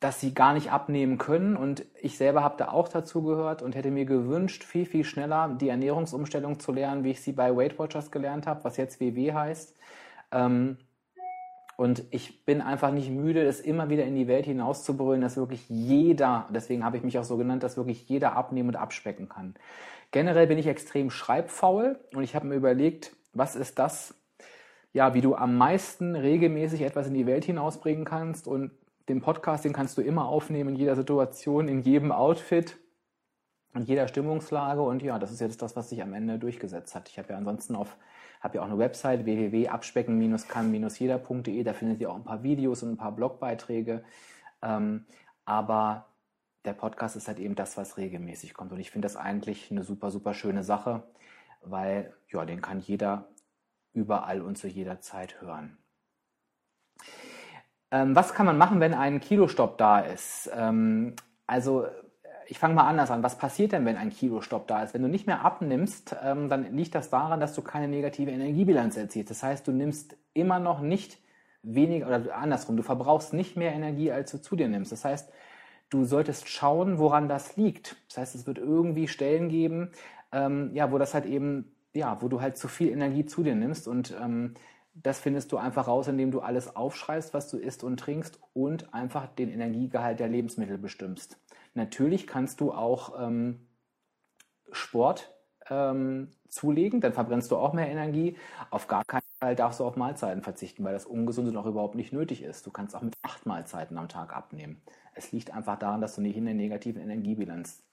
[0.02, 1.56] dass sie gar nicht abnehmen können.
[1.56, 5.56] Und ich selber habe da auch dazu gehört und hätte mir gewünscht, viel, viel schneller
[5.60, 9.32] die Ernährungsumstellung zu lernen, wie ich sie bei Weight Watchers gelernt habe, was jetzt WW
[9.32, 9.78] heißt.
[10.34, 10.78] Ähm,
[11.78, 15.70] und ich bin einfach nicht müde, es immer wieder in die Welt hinauszubrüllen, dass wirklich
[15.70, 19.54] jeder, deswegen habe ich mich auch so genannt, dass wirklich jeder abnehmen und abspecken kann.
[20.12, 24.16] Generell bin ich extrem schreibfaul und ich habe mir überlegt, was ist das,
[24.92, 28.72] ja, wie du am meisten regelmäßig etwas in die Welt hinausbringen kannst und
[29.08, 32.78] den Podcast, den kannst du immer aufnehmen in jeder Situation, in jedem Outfit,
[33.76, 34.82] in jeder Stimmungslage.
[34.82, 37.08] Und ja, das ist jetzt das, was sich am Ende durchgesetzt hat.
[37.08, 37.96] Ich habe ja ansonsten auf,
[38.40, 41.64] habe ja auch eine Website www.abspecken-kann-jeder.de.
[41.64, 44.04] Da findet ihr auch ein paar Videos und ein paar Blogbeiträge.
[44.62, 45.06] Ähm,
[45.46, 46.08] aber
[46.66, 48.72] der Podcast ist halt eben das, was regelmäßig kommt.
[48.72, 51.04] Und ich finde das eigentlich eine super, super schöne Sache,
[51.62, 53.28] weil ja, den kann jeder
[53.94, 55.78] überall und zu jeder Zeit hören.
[57.90, 60.52] Ähm, was kann man machen, wenn ein Kilostopp da ist?
[60.54, 61.16] Ähm,
[61.48, 61.88] also
[62.50, 63.24] ich fange mal anders an.
[63.24, 64.94] Was passiert denn, wenn ein Kilostopp da ist?
[64.94, 68.98] Wenn du nicht mehr abnimmst, ähm, dann liegt das daran, dass du keine negative Energiebilanz
[68.98, 69.30] erzielst.
[69.30, 71.20] Das heißt, du nimmst immer noch nicht
[71.64, 74.92] weniger oder andersrum, du verbrauchst nicht mehr Energie, als du zu dir nimmst.
[74.92, 75.30] Das heißt,
[75.90, 77.98] du solltest schauen, woran das liegt.
[78.08, 79.92] Das heißt, es wird irgendwie Stellen geben,
[80.32, 83.56] ähm, ja, wo das halt eben, ja, wo du halt zu viel Energie zu dir
[83.56, 84.54] nimmst und ähm,
[84.94, 88.94] das findest du einfach raus, indem du alles aufschreibst, was du isst und trinkst und
[88.94, 91.38] einfach den Energiegehalt der Lebensmittel bestimmst.
[91.78, 93.68] Natürlich kannst du auch ähm,
[94.72, 95.32] Sport
[95.70, 98.36] ähm, zulegen, dann verbrennst du auch mehr Energie.
[98.72, 101.94] Auf gar keinen Fall darfst du auf Mahlzeiten verzichten, weil das ungesund und auch überhaupt
[101.94, 102.66] nicht nötig ist.
[102.66, 104.82] Du kannst auch mit acht Mahlzeiten am Tag abnehmen.
[105.14, 107.84] Es liegt einfach daran, dass du nicht in der negativen Energiebilanz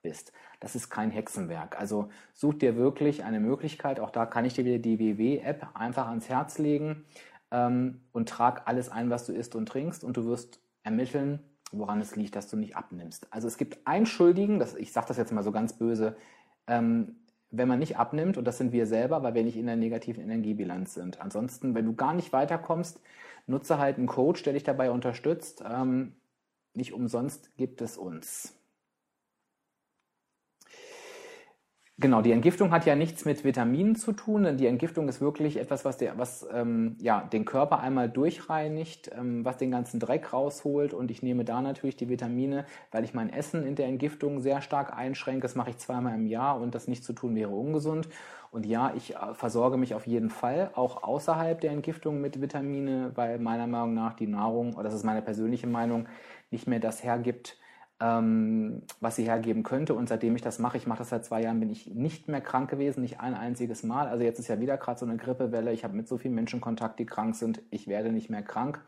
[0.00, 0.32] bist.
[0.60, 1.78] Das ist kein Hexenwerk.
[1.78, 6.08] Also such dir wirklich eine Möglichkeit, auch da kann ich dir wieder die WW-App einfach
[6.08, 7.04] ans Herz legen
[7.50, 11.40] ähm, und trag alles ein, was du isst und trinkst und du wirst ermitteln,
[11.78, 13.26] woran es liegt, dass du nicht abnimmst.
[13.30, 16.16] Also es gibt einen Schuldigen, das, ich sage das jetzt mal so ganz böse,
[16.66, 17.16] ähm,
[17.50, 20.22] wenn man nicht abnimmt, und das sind wir selber, weil wir nicht in der negativen
[20.24, 21.20] Energiebilanz sind.
[21.20, 23.00] Ansonsten, wenn du gar nicht weiterkommst,
[23.46, 25.62] nutze halt einen Coach, der dich dabei unterstützt.
[25.68, 26.14] Ähm,
[26.74, 28.56] nicht umsonst gibt es uns.
[31.98, 35.58] Genau, die Entgiftung hat ja nichts mit Vitaminen zu tun, denn die Entgiftung ist wirklich
[35.58, 40.32] etwas, was, der, was ähm, ja, den Körper einmal durchreinigt, ähm, was den ganzen Dreck
[40.32, 40.92] rausholt.
[40.92, 44.60] Und ich nehme da natürlich die Vitamine, weil ich mein Essen in der Entgiftung sehr
[44.60, 45.42] stark einschränke.
[45.42, 48.08] Das mache ich zweimal im Jahr und das nicht zu tun wäre ungesund.
[48.50, 53.12] Und ja, ich äh, versorge mich auf jeden Fall auch außerhalb der Entgiftung mit Vitamine,
[53.14, 56.08] weil meiner Meinung nach die Nahrung, oder das ist meine persönliche Meinung,
[56.50, 57.56] nicht mehr das hergibt,
[58.00, 59.94] ähm, was sie hergeben könnte.
[59.94, 62.40] Und seitdem ich das mache, ich mache das seit zwei Jahren, bin ich nicht mehr
[62.40, 64.08] krank gewesen, nicht ein einziges Mal.
[64.08, 65.72] Also jetzt ist ja wieder gerade so eine Grippewelle.
[65.72, 67.62] Ich habe mit so vielen Menschen Kontakt, die krank sind.
[67.70, 68.80] Ich werde nicht mehr krank.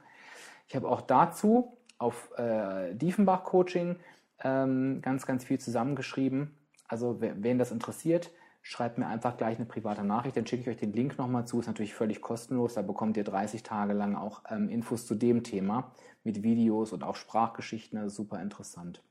[0.68, 3.96] Ich habe auch dazu auf äh, Diefenbach Coaching
[4.42, 6.54] ähm, ganz, ganz viel zusammengeschrieben.
[6.88, 8.30] Also wen das interessiert,
[8.68, 11.60] schreibt mir einfach gleich eine private Nachricht, dann schicke ich euch den Link nochmal zu.
[11.60, 12.74] Ist natürlich völlig kostenlos.
[12.74, 15.92] Da bekommt ihr 30 Tage lang auch ähm, Infos zu dem Thema
[16.24, 18.04] mit Videos und auch Sprachgeschichten.
[18.04, 19.04] Ist super interessant.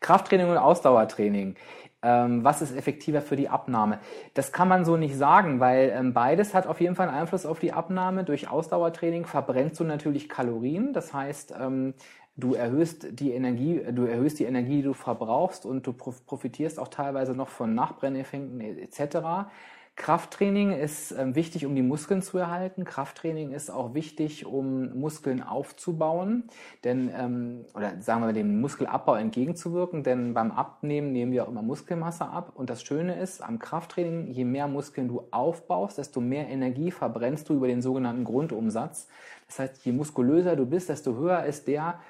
[0.00, 1.56] Krafttraining und Ausdauertraining.
[2.02, 4.00] Ähm, was ist effektiver für die Abnahme?
[4.34, 7.46] Das kann man so nicht sagen, weil ähm, beides hat auf jeden Fall einen Einfluss
[7.46, 8.24] auf die Abnahme.
[8.24, 10.92] Durch Ausdauertraining verbrennst du natürlich Kalorien.
[10.92, 11.94] Das heißt, ähm,
[12.36, 16.88] du erhöhst die Energie, du erhöhst die Energie, die du verbrauchst und du profitierst auch
[16.88, 19.48] teilweise noch von Nachbrenneffekten etc.
[19.94, 22.84] Krafttraining ist ähm, wichtig, um die Muskeln zu erhalten.
[22.84, 26.44] Krafttraining ist auch wichtig, um Muskeln aufzubauen,
[26.82, 30.02] denn ähm, oder sagen wir dem Muskelabbau entgegenzuwirken.
[30.02, 32.52] Denn beim Abnehmen nehmen wir auch immer Muskelmasse ab.
[32.54, 37.50] Und das Schöne ist am Krafttraining, je mehr Muskeln du aufbaust, desto mehr Energie verbrennst
[37.50, 39.08] du über den sogenannten Grundumsatz.
[39.46, 42.00] Das heißt, je muskulöser du bist, desto höher ist der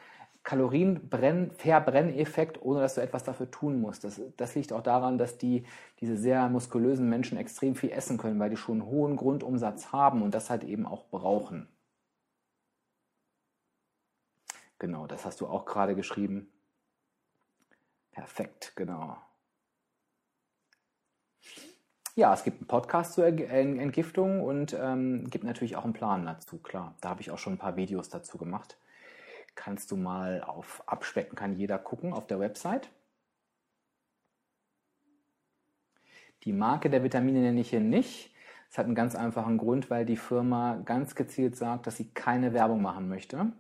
[0.45, 4.05] Kalorienverbrenneffekt, ohne dass du etwas dafür tun musst.
[4.05, 5.65] Das, das liegt auch daran, dass die,
[6.01, 10.23] diese sehr muskulösen Menschen extrem viel essen können, weil die schon einen hohen Grundumsatz haben
[10.23, 11.69] und das halt eben auch brauchen.
[14.81, 16.51] Genau, das hast du auch gerade geschrieben.
[18.11, 19.17] Perfekt, genau.
[22.17, 26.59] Ja, es gibt einen Podcast zur Entgiftung und ähm, gibt natürlich auch einen Plan dazu,
[26.59, 26.97] klar.
[27.01, 28.77] Da habe ich auch schon ein paar Videos dazu gemacht
[29.55, 32.91] kannst du mal auf Abspecken kann jeder gucken auf der Website.
[36.45, 38.35] Die Marke der Vitamine nenne ich hier nicht.
[38.69, 42.53] Das hat einen ganz einfachen Grund, weil die Firma ganz gezielt sagt, dass sie keine
[42.53, 43.53] Werbung machen möchte.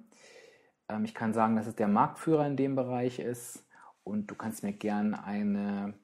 [0.89, 3.65] Ähm, ich kann sagen, dass es der Marktführer in dem Bereich ist
[4.05, 5.95] und du kannst mir gerne eine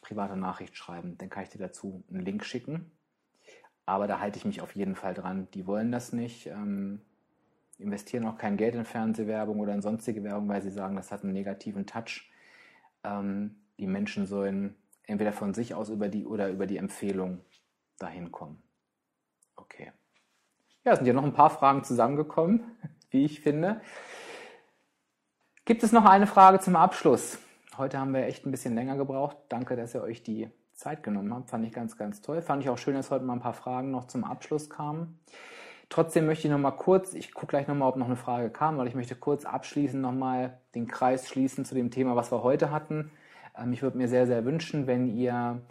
[0.00, 1.18] private Nachricht schreiben.
[1.18, 2.90] Dann kann ich dir dazu einen Link schicken.
[3.84, 5.48] Aber da halte ich mich auf jeden Fall dran.
[5.54, 6.46] Die wollen das nicht.
[6.46, 7.02] Ähm,
[7.78, 11.22] investieren auch kein Geld in Fernsehwerbung oder in sonstige Werbung, weil sie sagen, das hat
[11.22, 12.30] einen negativen Touch.
[13.04, 17.40] Ähm, die Menschen sollen entweder von sich aus über die oder über die Empfehlung
[17.98, 18.62] dahin kommen.
[19.56, 19.92] Okay.
[20.84, 22.60] Ja, es sind ja noch ein paar Fragen zusammengekommen,
[23.10, 23.80] wie ich finde.
[25.64, 27.38] Gibt es noch eine Frage zum Abschluss?
[27.76, 29.36] Heute haben wir echt ein bisschen länger gebraucht.
[29.48, 31.50] Danke, dass ihr euch die Zeit genommen habt.
[31.50, 32.40] Fand ich ganz, ganz toll.
[32.40, 35.18] Fand ich auch schön, dass heute mal ein paar Fragen noch zum Abschluss kamen.
[35.88, 38.50] Trotzdem möchte ich noch mal kurz, ich gucke gleich noch mal, ob noch eine Frage
[38.50, 42.32] kam, weil ich möchte kurz abschließend noch mal den Kreis schließen zu dem Thema, was
[42.32, 43.12] wir heute hatten.
[43.56, 45.62] Ähm, ich würde mir sehr, sehr wünschen, wenn ihr,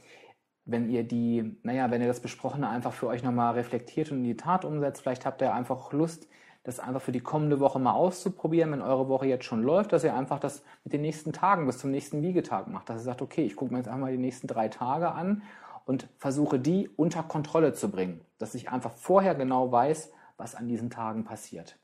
[0.65, 4.19] wenn ihr die, naja, wenn ihr das Besprochene einfach für euch noch mal reflektiert und
[4.19, 5.01] in die Tat umsetzt.
[5.01, 6.27] Vielleicht habt ihr einfach Lust,
[6.63, 10.05] das einfach für die kommende Woche mal auszuprobieren, wenn eure Woche jetzt schon läuft, dass
[10.05, 12.89] ihr einfach das mit den nächsten Tagen bis zum nächsten Wiegetag macht.
[12.89, 15.43] Dass ihr sagt, okay, ich gucke mir jetzt einmal die nächsten drei Tage an
[15.85, 20.67] und versuche die unter Kontrolle zu bringen, dass ich einfach vorher genau weiß, was an
[20.67, 21.77] diesen Tagen passiert.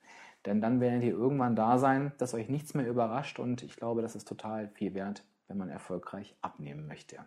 [0.45, 4.01] Denn dann werdet ihr irgendwann da sein, dass euch nichts mehr überrascht und ich glaube,
[4.01, 7.17] das ist total viel wert, wenn man erfolgreich abnehmen möchte.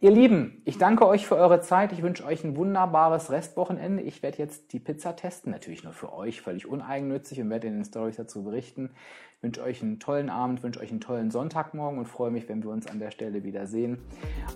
[0.00, 1.92] Ihr Lieben, ich danke euch für eure Zeit.
[1.92, 4.02] Ich wünsche euch ein wunderbares Restwochenende.
[4.02, 7.74] Ich werde jetzt die Pizza testen, natürlich nur für euch, völlig uneigennützig und werde in
[7.74, 8.90] den Stories dazu berichten.
[9.36, 12.62] Ich wünsche euch einen tollen Abend, wünsche euch einen tollen Sonntagmorgen und freue mich, wenn
[12.62, 13.98] wir uns an der Stelle wiedersehen.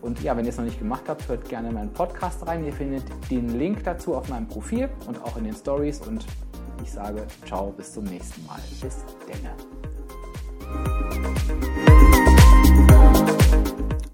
[0.00, 2.64] Und ja, wenn ihr es noch nicht gemacht habt, hört gerne in meinen Podcast rein.
[2.64, 6.00] Ihr findet den Link dazu auf meinem Profil und auch in den Stories.
[6.06, 6.24] Und
[6.82, 8.60] ich sage ciao, bis zum nächsten Mal.
[8.80, 9.54] Bis denne.